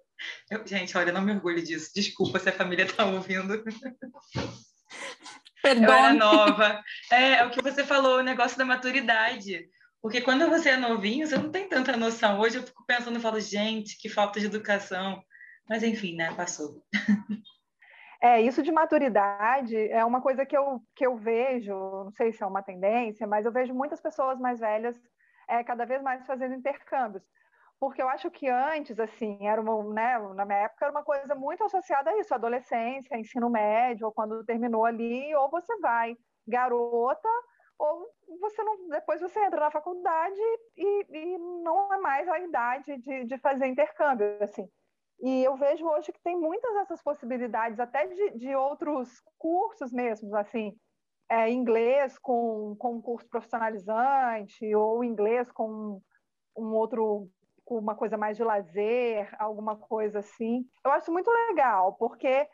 Eu, 0.51 0.67
gente, 0.67 0.99
olha, 0.99 1.13
não 1.13 1.23
me 1.23 1.33
orgulho 1.33 1.63
disso. 1.63 1.93
Desculpa 1.95 2.41
se 2.41 2.49
a 2.49 2.53
família 2.53 2.85
está 2.85 3.05
ouvindo. 3.05 3.63
Perdão. 5.63 5.85
Eu 5.85 5.93
era 5.93 6.15
nova. 6.15 6.83
É, 7.13 7.35
é 7.35 7.45
o 7.45 7.51
que 7.51 7.63
você 7.63 7.85
falou, 7.85 8.19
o 8.19 8.23
negócio 8.23 8.59
da 8.59 8.65
maturidade. 8.65 9.69
Porque 10.03 10.21
quando 10.21 10.49
você 10.49 10.71
é 10.71 10.77
novinho, 10.77 11.27
você 11.27 11.37
não 11.37 11.51
tem 11.51 11.69
tanta 11.69 11.97
noção. 11.97 12.41
Hoje 12.41 12.57
eu 12.57 12.65
fico 12.65 12.85
pensando 12.85 13.19
e 13.19 13.23
falo, 13.23 13.41
gente, 13.41 13.97
que 13.99 14.09
falta 14.09 14.41
de 14.41 14.47
educação. 14.47 15.23
Mas 15.69 15.85
enfim, 15.85 16.17
né? 16.17 16.35
Passou. 16.35 16.85
É, 18.21 18.41
isso 18.41 18.63
de 18.63 18.73
maturidade 18.73 19.77
é 19.91 20.05
uma 20.05 20.21
coisa 20.23 20.47
que 20.47 20.57
eu, 20.57 20.81
que 20.95 21.07
eu 21.07 21.17
vejo, 21.17 21.75
não 21.75 22.13
sei 22.13 22.33
se 22.33 22.43
é 22.43 22.47
uma 22.47 22.63
tendência, 22.63 23.27
mas 23.27 23.45
eu 23.45 23.53
vejo 23.53 23.75
muitas 23.75 24.01
pessoas 24.01 24.39
mais 24.39 24.61
velhas 24.61 24.97
é, 25.49 25.63
cada 25.63 25.85
vez 25.85 26.03
mais 26.03 26.27
fazendo 26.27 26.55
intercâmbios. 26.55 27.23
Porque 27.79 28.01
eu 28.03 28.09
acho 28.09 28.31
que 28.31 28.49
antes, 28.49 28.99
assim, 28.99 29.47
era 29.47 29.61
uma, 29.61 29.83
né, 29.93 30.19
na 30.35 30.47
minha 30.47 30.61
época 30.61 30.87
era 30.87 30.93
uma 30.93 31.05
coisa 31.05 31.35
muito 31.35 31.63
associada 31.63 32.11
a 32.11 32.19
isso, 32.19 32.35
adolescência, 32.35 33.19
ensino 33.19 33.51
médio, 33.51 34.07
ou 34.07 34.13
quando 34.13 34.45
terminou 34.45 34.87
ali, 34.87 35.35
ou 35.35 35.51
você 35.51 35.77
vai 35.79 36.17
garota, 36.47 37.29
ou 37.79 38.09
você 38.41 38.63
não, 38.63 38.89
depois 38.89 39.21
você 39.21 39.39
entra 39.45 39.61
na 39.61 39.71
faculdade 39.71 40.41
e, 40.77 41.07
e 41.11 41.39
não 41.39 41.93
é 41.93 41.99
mais 41.99 42.27
a 42.29 42.39
idade 42.41 42.97
de, 42.99 43.25
de 43.25 43.39
fazer 43.39 43.67
intercâmbio, 43.67 44.39
assim. 44.41 44.67
E 45.21 45.45
eu 45.45 45.57
vejo 45.57 45.87
hoje 45.87 46.13
que 46.13 46.23
tem 46.23 46.39
muitas 46.39 46.73
dessas 46.75 47.03
possibilidades, 47.03 47.81
até 47.81 48.07
de, 48.07 48.39
de 48.39 48.55
outros 48.55 49.23
cursos 49.39 49.93
mesmo, 49.93 50.35
assim, 50.37 50.77
é, 51.29 51.51
inglês 51.51 52.19
com, 52.19 52.77
com 52.79 52.97
um 52.97 53.01
curso 53.01 53.29
profissionalizante, 53.29 54.75
ou 54.75 55.03
inglês 55.03 55.51
com 55.51 56.01
um 56.57 56.75
outro, 56.75 57.29
com 57.65 57.79
uma 57.79 57.95
coisa 57.95 58.17
mais 58.17 58.37
de 58.37 58.45
lazer, 58.45 59.35
alguma 59.39 59.77
coisa 59.77 60.21
assim. 60.21 60.67
Eu 60.85 60.93
acho 60.93 61.11
muito 61.13 61.31
legal, 61.31 61.95
porque 61.95 62.47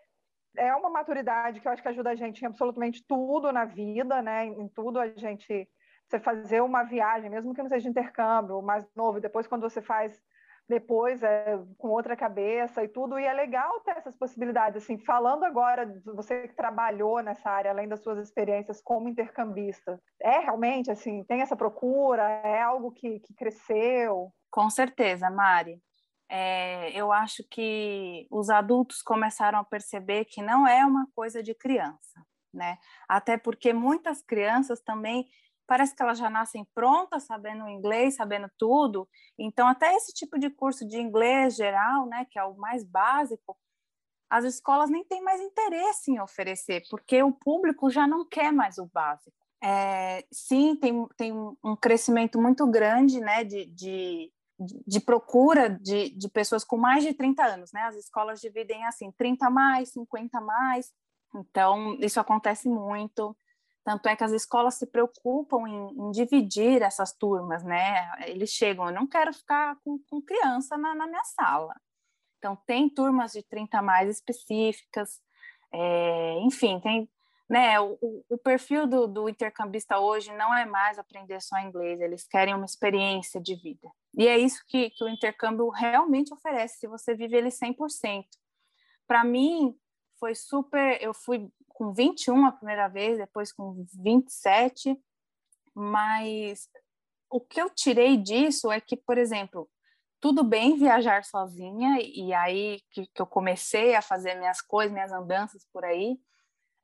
é 0.57 0.75
uma 0.75 0.90
maturidade 0.90 1.61
que 1.61 1.66
eu 1.66 1.72
acho 1.72 1.83
que 1.83 1.88
ajuda 1.88 2.11
a 2.11 2.14
gente 2.14 2.42
em 2.42 2.46
absolutamente 2.46 3.05
tudo 3.07 3.53
na 3.53 3.64
vida, 3.64 4.22
né? 4.22 4.44
Em 4.46 4.68
tudo 4.68 4.98
a 4.98 5.09
gente 5.09 5.68
você 6.07 6.20
fazer 6.20 6.61
uma 6.61 6.83
viagem, 6.83 7.31
mesmo 7.31 7.55
que 7.55 7.62
não 7.62 7.68
seja 7.68 7.85
de 7.85 7.88
intercâmbio, 7.88 8.61
mais 8.61 8.87
novo, 8.94 9.20
depois 9.20 9.46
quando 9.46 9.62
você 9.62 9.81
faz 9.81 10.20
depois 10.68 11.22
é, 11.22 11.59
com 11.77 11.88
outra 11.88 12.16
cabeça 12.16 12.83
e 12.83 12.88
tudo, 12.88 13.18
e 13.18 13.25
é 13.25 13.33
legal 13.33 13.81
ter 13.81 13.96
essas 13.96 14.16
possibilidades, 14.16 14.83
assim, 14.83 14.98
falando 14.98 15.44
agora, 15.44 16.01
você 16.14 16.48
que 16.48 16.55
trabalhou 16.55 17.22
nessa 17.22 17.51
área, 17.51 17.70
além 17.70 17.88
das 17.88 18.03
suas 18.03 18.18
experiências 18.18 18.81
como 18.81 19.09
intercambista, 19.09 20.01
é 20.20 20.38
realmente, 20.38 20.90
assim, 20.90 21.25
tem 21.25 21.42
essa 21.42 21.57
procura, 21.57 22.22
é 22.22 22.62
algo 22.62 22.92
que, 22.92 23.20
que 23.20 23.35
cresceu? 23.35 24.33
Com 24.51 24.70
certeza, 24.70 25.31
Mari. 25.31 25.81
É, 26.29 26.90
eu 26.98 27.12
acho 27.12 27.44
que 27.51 28.27
os 28.31 28.48
adultos 28.48 29.03
começaram 29.03 29.59
a 29.59 29.64
perceber 29.64 30.25
que 30.25 30.40
não 30.40 30.66
é 30.66 30.85
uma 30.85 31.07
coisa 31.14 31.42
de 31.42 31.55
criança, 31.55 32.25
né? 32.55 32.79
Até 33.07 33.37
porque 33.37 33.75
muitas 33.75 34.22
crianças 34.22 34.81
também 34.81 35.27
parece 35.66 35.94
que 35.94 36.03
elas 36.03 36.18
já 36.18 36.29
nascem 36.29 36.66
prontas, 36.75 37.25
sabendo 37.25 37.68
inglês, 37.68 38.16
sabendo 38.16 38.51
tudo. 38.59 39.09
Então, 39.38 39.66
até 39.66 39.94
esse 39.94 40.12
tipo 40.12 40.38
de 40.38 40.51
curso 40.51 40.87
de 40.87 40.98
inglês 40.98 41.57
geral, 41.57 42.07
né, 42.07 42.27
que 42.31 42.38
é 42.38 42.44
o 42.44 42.57
mais 42.57 42.85
básico, 42.85 43.57
as 44.31 44.44
escolas 44.44 44.88
nem 44.88 45.05
têm 45.05 45.22
mais 45.22 45.40
interesse 45.40 46.11
em 46.11 46.20
oferecer, 46.20 46.83
porque 46.90 47.22
o 47.22 47.33
público 47.33 47.90
já 47.90 48.07
não 48.07 48.27
quer 48.27 48.51
mais 48.51 48.79
o 48.79 48.87
básico. 48.87 49.37
É, 49.62 50.25
sim, 50.33 50.75
tem, 50.75 51.07
tem 51.16 51.33
um 51.33 51.77
crescimento 51.77 52.40
muito 52.40 52.66
grande 52.66 53.20
né, 53.20 53.44
de, 53.44 53.66
de, 53.66 54.33
de 54.59 55.01
procura 55.01 55.68
de, 55.68 56.11
de 56.16 56.29
pessoas 56.29 56.64
com 56.64 56.77
mais 56.77 57.05
de 57.05 57.12
30 57.12 57.44
anos. 57.44 57.72
Né? 57.72 57.83
As 57.83 57.94
escolas 57.94 58.40
dividem 58.40 58.85
assim, 58.87 59.12
30 59.12 59.51
mais, 59.51 59.90
50 59.90 60.40
mais. 60.40 60.90
Então, 61.35 61.96
isso 62.01 62.18
acontece 62.18 62.68
muito 62.68 63.37
Tanto 63.85 64.09
é 64.09 64.14
que 64.14 64.23
as 64.23 64.33
escolas 64.33 64.75
se 64.75 64.87
preocupam 64.87 65.66
em, 65.66 65.88
em 65.88 66.11
dividir 66.12 66.83
essas 66.83 67.12
turmas, 67.12 67.64
né? 67.64 68.11
Eles 68.27 68.51
chegam, 68.51 68.87
eu 68.87 68.92
não 68.92 69.07
quero 69.07 69.33
ficar 69.33 69.77
com, 69.85 69.99
com 70.09 70.23
criança 70.23 70.77
na, 70.77 70.95
na, 70.95 71.07
minha 71.07 71.25
sala. 71.25 71.75
Então, 72.38 72.57
tem 72.66 72.88
turmas 72.88 73.33
de 73.33 73.42
30 73.42 73.83
mais 73.83 74.09
específicas, 74.09 75.21
é, 75.73 76.38
enfim, 76.40 76.79
tem, 76.81 77.09
né, 77.49 77.81
o, 77.81 78.25
o 78.29 78.38
perfil 78.38 78.87
do, 78.87 79.07
do, 79.07 79.29
intercambista 79.29 79.99
hoje 79.99 80.33
não 80.37 80.55
é 80.55 80.64
mais 80.64 80.99
aprender 80.99 81.40
só 81.40 81.59
inglês, 81.59 82.01
eles 82.01 82.27
querem 82.27 82.55
uma 82.55 82.64
experiência 82.64 83.40
de 83.40 83.55
vida. 83.55 83.90
E 84.16 84.29
é 84.29 84.38
isso 84.38 84.62
que, 84.66 84.90
que 84.90 85.05
o 85.05 85.09
intercâmbio 85.09 85.68
realmente 85.68 86.33
oferece, 86.33 86.79
se 86.79 86.87
você 86.87 87.14
vive 87.14 87.37
ele 87.37 87.49
100%. 87.49 88.25
Para 89.07 89.25
mim, 89.25 89.77
foi 90.18 90.37
super. 90.37 91.03
Eu 91.03 91.12
fui 91.12 91.51
com 91.74 91.92
21 91.92 92.46
a 92.46 92.52
primeira 92.52 92.88
vez, 92.88 93.18
depois 93.18 93.52
com 93.52 93.85
27, 94.02 94.98
mas 95.74 96.68
o 97.30 97.40
que 97.40 97.61
eu 97.61 97.70
tirei 97.70 98.16
disso 98.16 98.70
é 98.70 98.80
que, 98.80 98.96
por 98.96 99.18
exemplo, 99.18 99.68
tudo 100.20 100.44
bem 100.44 100.76
viajar 100.76 101.24
sozinha, 101.24 101.98
e 102.00 102.32
aí 102.32 102.80
que, 102.90 103.06
que 103.06 103.20
eu 103.20 103.26
comecei 103.26 103.94
a 103.94 104.02
fazer 104.02 104.35
minhas 104.37 104.61
coisas, 104.61 104.92
minhas 104.92 105.12
andanças 105.12 105.66
por 105.72 105.85
aí, 105.85 106.16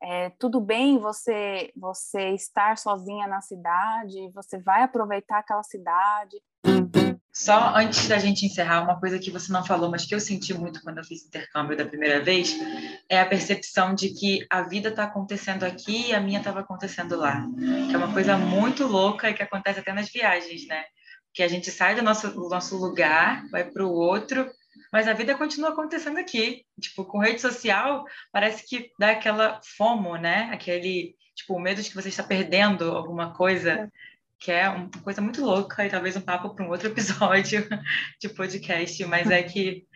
é, 0.03 0.31
tudo 0.31 0.61
bem 0.61 0.99
você 0.99 1.73
você 1.77 2.31
estar 2.31 2.79
sozinha 2.79 3.27
na 3.27 3.41
cidade, 3.41 4.31
você 4.33 4.59
vai 4.59 4.83
aproveitar 4.83 5.39
aquela 5.39 5.63
cidade. 5.63 6.37
Só 7.39 7.73
antes 7.77 8.09
da 8.09 8.19
gente 8.19 8.45
encerrar, 8.45 8.83
uma 8.83 8.99
coisa 8.99 9.17
que 9.17 9.31
você 9.31 9.53
não 9.53 9.65
falou, 9.65 9.89
mas 9.89 10.05
que 10.05 10.13
eu 10.13 10.19
senti 10.19 10.53
muito 10.53 10.83
quando 10.83 10.99
eu 10.99 11.05
fiz 11.05 11.25
intercâmbio 11.25 11.77
da 11.77 11.87
primeira 11.87 12.21
vez, 12.21 12.53
é 13.09 13.21
a 13.21 13.27
percepção 13.27 13.95
de 13.95 14.11
que 14.11 14.45
a 14.51 14.63
vida 14.63 14.89
está 14.89 15.05
acontecendo 15.05 15.63
aqui 15.63 16.09
e 16.09 16.13
a 16.13 16.21
minha 16.21 16.41
estava 16.41 16.61
acontecendo 16.61 17.17
lá. 17.17 17.47
Que 17.89 17.95
é 17.95 17.97
uma 17.97 18.13
coisa 18.13 18.37
muito 18.37 18.89
louca 18.89 19.31
e 19.31 19.35
que 19.35 19.43
acontece 19.43 19.79
até 19.79 19.93
nas 19.93 20.11
viagens, 20.11 20.67
né? 20.67 20.83
Que 21.33 21.45
a 21.45 21.49
gente 21.49 21.71
sai 21.71 21.95
do 21.95 22.03
nosso, 22.03 22.29
do 22.29 22.49
nosso 22.49 22.77
lugar, 22.77 23.47
vai 23.51 23.65
para 23.65 23.87
o 23.87 23.93
outro 23.93 24.51
mas 24.93 25.07
a 25.07 25.13
vida 25.13 25.37
continua 25.37 25.71
acontecendo 25.71 26.19
aqui. 26.19 26.65
Tipo, 26.81 27.05
com 27.05 27.19
rede 27.19 27.41
social, 27.41 28.05
parece 28.33 28.67
que 28.67 28.91
dá 28.99 29.11
aquela 29.11 29.61
fomo, 29.77 30.17
né? 30.17 30.49
Aquele, 30.53 31.15
tipo, 31.35 31.55
o 31.55 31.61
medo 31.61 31.83
de 31.83 31.89
que 31.89 31.95
você 31.95 32.09
está 32.09 32.23
perdendo 32.23 32.91
alguma 32.93 33.35
coisa, 33.35 33.71
é. 33.73 33.89
Que 34.39 34.53
é 34.53 34.69
uma 34.69 34.91
coisa 35.03 35.21
muito 35.21 35.45
louca 35.45 35.85
e 35.85 35.91
talvez 35.91 36.17
um 36.17 36.21
papo 36.21 36.55
para 36.55 36.65
um 36.65 36.71
outro 36.71 36.89
episódio 36.91 37.67
de 38.21 38.29
podcast, 38.29 39.05
mas 39.07 39.31
é 39.31 39.43
que, 39.43 39.87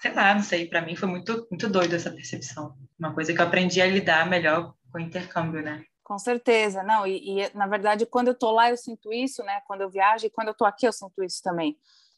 sei 0.00 0.12
lá, 0.12 0.34
não 0.34 0.42
sei, 0.42 0.66
para 0.66 0.82
mim 0.82 0.94
foi 0.94 1.08
muito, 1.08 1.46
muito 1.50 1.68
doido 1.68 1.94
essa 1.94 2.10
percepção. 2.10 2.74
Uma 2.98 3.14
coisa 3.14 3.32
que 3.32 3.40
eu 3.40 3.44
aprendi 3.44 3.80
a 3.80 3.86
lidar 3.86 4.28
melhor 4.28 4.74
com 4.90 4.98
o 4.98 5.00
intercâmbio, 5.00 5.62
né? 5.62 5.84
Com 6.04 6.18
certeza, 6.18 6.82
não, 6.82 7.06
e, 7.06 7.42
e, 7.42 7.50
na 7.54 7.66
verdade 7.66 8.06
quando 8.06 8.28
eu 8.28 8.34
tô 8.34 8.50
lá 8.50 8.70
eu 8.70 8.76
sinto 8.76 9.12
isso, 9.12 9.42
né? 9.42 9.60
Quando 9.66 9.82
eu 9.82 9.90
viajo 9.90 10.26
e 10.26 10.30
quando 10.30 10.48
eu 10.48 10.54
tô 10.54 10.64
aqui 10.64 10.86
eu 10.86 10.92
sinto 10.92 11.22
isso 11.22 11.42
também. 11.42 11.76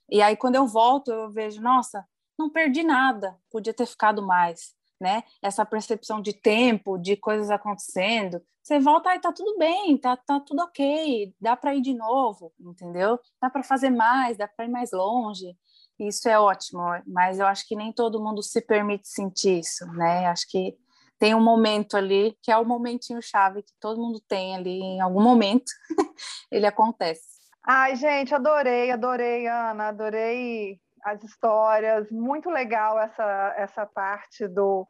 E 0.09 0.23
aí 0.23 0.37
quando 0.37 0.55
eu 0.55 0.67
volto 0.67 1.11
eu 1.11 1.31
vejo, 1.31 1.61
nossa, 1.61 2.05
não 2.39 2.51
perdi 2.51 2.83
nada, 2.83 3.37
podia 3.51 3.75
ter 3.75 3.87
ficado 3.87 4.25
mais, 4.25 4.75
né? 5.01 5.25
Essa 5.41 5.65
percepção 5.65 6.21
de 6.21 6.33
tempo, 6.33 6.99
de 6.99 7.17
coisas 7.17 7.51
acontecendo, 7.51 8.43
você 8.63 8.79
volta 8.79 9.15
e 9.15 9.19
tá 9.19 9.33
tudo 9.33 9.57
bem, 9.59 9.97
tá, 9.97 10.17
tá 10.17 10.39
tudo 10.39 10.63
ok, 10.63 11.35
dá 11.41 11.57
para 11.57 11.75
ir 11.75 11.81
de 11.81 11.95
novo, 11.95 12.53
entendeu? 12.61 13.19
Dá 13.41 13.49
para 13.49 13.63
fazer 13.63 13.91
mais, 13.91 14.37
dá 14.37 14.47
para 14.47 14.67
ir 14.67 14.71
mais 14.71 14.93
longe. 14.93 15.57
Isso 15.99 16.29
é 16.29 16.39
ótimo, 16.39 16.83
mas 17.07 17.39
eu 17.39 17.47
acho 17.47 17.67
que 17.67 17.75
nem 17.75 17.93
todo 17.93 18.23
mundo 18.23 18.43
se 18.43 18.61
permite 18.61 19.09
sentir 19.09 19.61
isso, 19.61 19.87
né? 19.93 20.27
Acho 20.27 20.47
que 20.49 20.77
tem 21.19 21.35
um 21.35 21.43
momento 21.43 21.97
ali 21.97 22.37
que 22.43 22.51
é 22.51 22.57
o 22.57 22.65
momentinho 22.65 23.21
chave 23.21 23.63
que 23.63 23.73
todo 23.81 24.01
mundo 24.01 24.21
tem 24.27 24.55
ali 24.57 24.81
em 24.81 25.01
algum 25.01 25.23
momento, 25.23 25.71
ele 26.51 26.67
acontece. 26.67 27.41
Ai, 27.63 27.95
gente, 27.97 28.35
adorei, 28.35 28.91
adorei, 28.91 29.47
Ana, 29.47 29.89
adorei 29.89 30.81
as 31.05 31.23
histórias, 31.23 32.11
muito 32.11 32.51
legal 32.51 32.99
essa, 32.99 33.55
essa 33.57 33.87
parte 33.87 34.47
do, 34.49 34.87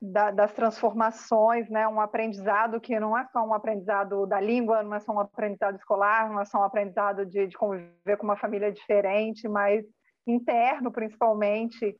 da, 0.00 0.30
das 0.30 0.52
transformações, 0.52 1.68
né? 1.70 1.86
um 1.88 2.00
aprendizado 2.00 2.80
que 2.80 2.98
não 3.00 3.16
é 3.16 3.24
só 3.26 3.42
um 3.42 3.54
aprendizado 3.54 4.26
da 4.26 4.40
língua, 4.40 4.82
não 4.82 4.94
é 4.94 5.00
só 5.00 5.12
um 5.12 5.20
aprendizado 5.20 5.76
escolar, 5.76 6.30
não 6.30 6.40
é 6.40 6.44
só 6.44 6.58
um 6.58 6.64
aprendizado 6.64 7.24
de, 7.24 7.46
de 7.46 7.56
conviver 7.56 8.16
com 8.18 8.24
uma 8.24 8.36
família 8.36 8.72
diferente, 8.72 9.48
mas 9.48 9.84
interno, 10.26 10.90
principalmente, 10.90 11.96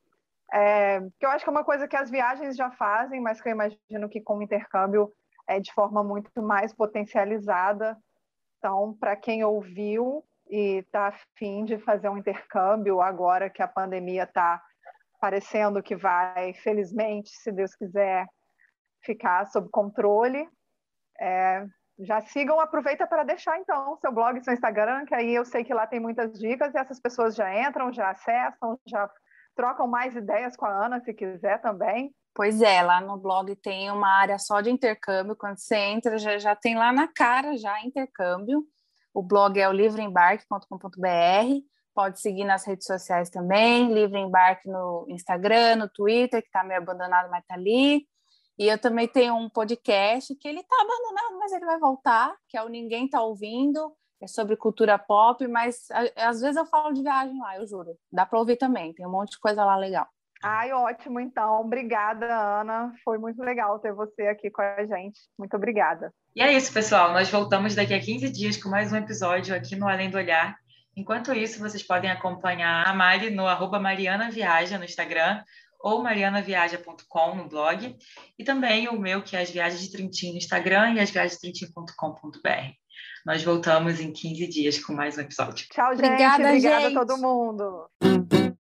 é, 0.52 1.00
que 1.18 1.24
eu 1.24 1.30
acho 1.30 1.44
que 1.44 1.48
é 1.48 1.52
uma 1.52 1.64
coisa 1.64 1.88
que 1.88 1.96
as 1.96 2.10
viagens 2.10 2.56
já 2.56 2.70
fazem, 2.70 3.20
mas 3.20 3.40
que 3.40 3.48
eu 3.48 3.52
imagino 3.52 4.08
que 4.10 4.20
com 4.20 4.38
o 4.38 4.42
intercâmbio 4.42 5.10
é 5.48 5.60
de 5.60 5.72
forma 5.72 6.02
muito 6.02 6.42
mais 6.42 6.74
potencializada. 6.74 7.96
Então, 8.58 8.96
para 8.98 9.16
quem 9.16 9.44
ouviu, 9.44 10.24
e 10.48 10.78
está 10.78 11.08
afim 11.08 11.64
de 11.64 11.78
fazer 11.78 12.08
um 12.08 12.18
intercâmbio 12.18 13.00
agora 13.00 13.50
que 13.50 13.62
a 13.62 13.68
pandemia 13.68 14.24
está 14.24 14.62
parecendo 15.20 15.82
que 15.82 15.96
vai, 15.96 16.52
felizmente, 16.54 17.30
se 17.30 17.50
Deus 17.50 17.74
quiser, 17.74 18.26
ficar 19.02 19.46
sob 19.46 19.68
controle. 19.70 20.48
É, 21.18 21.66
já 21.98 22.20
sigam, 22.20 22.60
aproveita 22.60 23.06
para 23.06 23.24
deixar 23.24 23.58
então 23.58 23.96
seu 23.98 24.12
blog, 24.12 24.42
seu 24.44 24.52
Instagram, 24.52 25.06
que 25.06 25.14
aí 25.14 25.34
eu 25.34 25.44
sei 25.44 25.64
que 25.64 25.72
lá 25.72 25.86
tem 25.86 25.98
muitas 25.98 26.38
dicas 26.38 26.74
e 26.74 26.78
essas 26.78 27.00
pessoas 27.00 27.34
já 27.34 27.66
entram, 27.66 27.92
já 27.92 28.10
acessam, 28.10 28.78
já 28.86 29.10
trocam 29.54 29.88
mais 29.88 30.14
ideias 30.14 30.54
com 30.54 30.66
a 30.66 30.86
Ana, 30.86 31.00
se 31.00 31.14
quiser 31.14 31.60
também. 31.62 32.14
Pois 32.34 32.60
é, 32.60 32.82
lá 32.82 33.00
no 33.00 33.16
blog 33.16 33.56
tem 33.56 33.90
uma 33.90 34.10
área 34.10 34.38
só 34.38 34.60
de 34.60 34.70
intercâmbio. 34.70 35.34
Quando 35.34 35.58
você 35.58 35.76
entra, 35.76 36.18
já, 36.18 36.36
já 36.38 36.54
tem 36.54 36.76
lá 36.76 36.92
na 36.92 37.08
cara 37.08 37.56
já 37.56 37.80
intercâmbio. 37.80 38.62
O 39.16 39.22
blog 39.22 39.58
é 39.58 39.66
o 39.66 39.72
livreembarque.com.br. 39.72 41.08
Pode 41.94 42.20
seguir 42.20 42.44
nas 42.44 42.66
redes 42.66 42.86
sociais 42.86 43.30
também, 43.30 43.90
Livre 43.90 44.18
Embarque 44.18 44.68
no 44.68 45.06
Instagram, 45.08 45.76
no 45.76 45.88
Twitter, 45.88 46.42
que 46.42 46.48
está 46.48 46.62
meio 46.62 46.82
abandonado, 46.82 47.30
mas 47.30 47.40
está 47.40 47.54
ali. 47.54 48.06
E 48.58 48.68
eu 48.68 48.78
também 48.78 49.08
tenho 49.08 49.34
um 49.34 49.48
podcast 49.48 50.34
que 50.34 50.46
ele 50.46 50.60
está 50.60 50.76
abandonado, 50.82 51.38
mas 51.38 51.50
ele 51.50 51.64
vai 51.64 51.78
voltar, 51.78 52.36
que 52.46 52.58
é 52.58 52.62
o 52.62 52.68
Ninguém 52.68 53.08
Tá 53.08 53.22
Ouvindo, 53.22 53.90
é 54.20 54.26
sobre 54.26 54.54
cultura 54.54 54.98
pop, 54.98 55.48
mas 55.48 55.86
às 56.14 56.42
vezes 56.42 56.56
eu 56.56 56.66
falo 56.66 56.92
de 56.92 57.02
viagem 57.02 57.40
lá, 57.40 57.56
eu 57.56 57.66
juro. 57.66 57.96
Dá 58.12 58.26
para 58.26 58.38
ouvir 58.38 58.56
também, 58.56 58.92
tem 58.92 59.06
um 59.06 59.10
monte 59.10 59.30
de 59.30 59.40
coisa 59.40 59.64
lá 59.64 59.76
legal. 59.76 60.06
Ai, 60.42 60.72
ótimo, 60.72 61.20
então. 61.20 61.62
Obrigada, 61.62 62.26
Ana. 62.60 62.92
Foi 63.02 63.16
muito 63.16 63.42
legal 63.42 63.78
ter 63.78 63.94
você 63.94 64.26
aqui 64.26 64.50
com 64.50 64.60
a 64.60 64.84
gente. 64.84 65.18
Muito 65.38 65.56
obrigada. 65.56 66.12
E 66.36 66.42
é 66.42 66.52
isso, 66.52 66.70
pessoal. 66.70 67.14
Nós 67.14 67.30
voltamos 67.30 67.74
daqui 67.74 67.94
a 67.94 67.98
15 67.98 68.28
dias 68.28 68.58
com 68.58 68.68
mais 68.68 68.92
um 68.92 68.96
episódio 68.96 69.56
aqui 69.56 69.74
no 69.74 69.88
Além 69.88 70.10
do 70.10 70.18
Olhar. 70.18 70.54
Enquanto 70.94 71.32
isso, 71.32 71.58
vocês 71.58 71.82
podem 71.82 72.10
acompanhar 72.10 72.86
a 72.86 72.92
Mari 72.92 73.30
no 73.30 73.46
arroba 73.46 73.80
Mariana 73.80 74.30
Viaja 74.30 74.76
no 74.76 74.84
Instagram 74.84 75.42
ou 75.80 76.02
marianaviaja.com 76.02 77.36
no 77.36 77.48
blog 77.48 77.96
e 78.38 78.44
também 78.44 78.86
o 78.86 79.00
meu, 79.00 79.22
que 79.22 79.34
é 79.34 79.40
as 79.40 79.50
Viagens 79.50 79.80
de 79.80 79.90
Trintim 79.90 80.32
no 80.32 80.36
Instagram 80.36 80.92
e 80.92 81.00
as 81.00 81.10
viagens 81.10 81.40
de 81.40 81.52
Trintim.com.br. 81.52 82.72
Nós 83.24 83.42
voltamos 83.42 83.98
em 83.98 84.12
15 84.12 84.46
dias 84.46 84.78
com 84.78 84.92
mais 84.92 85.16
um 85.16 85.22
episódio. 85.22 85.66
Tchau, 85.70 85.96
gente. 85.96 86.04
Obrigada, 86.04 86.48
Obrigada 86.48 86.80
gente. 86.82 86.98
a 86.98 87.00
todo 87.00 87.16
mundo. 87.16 87.88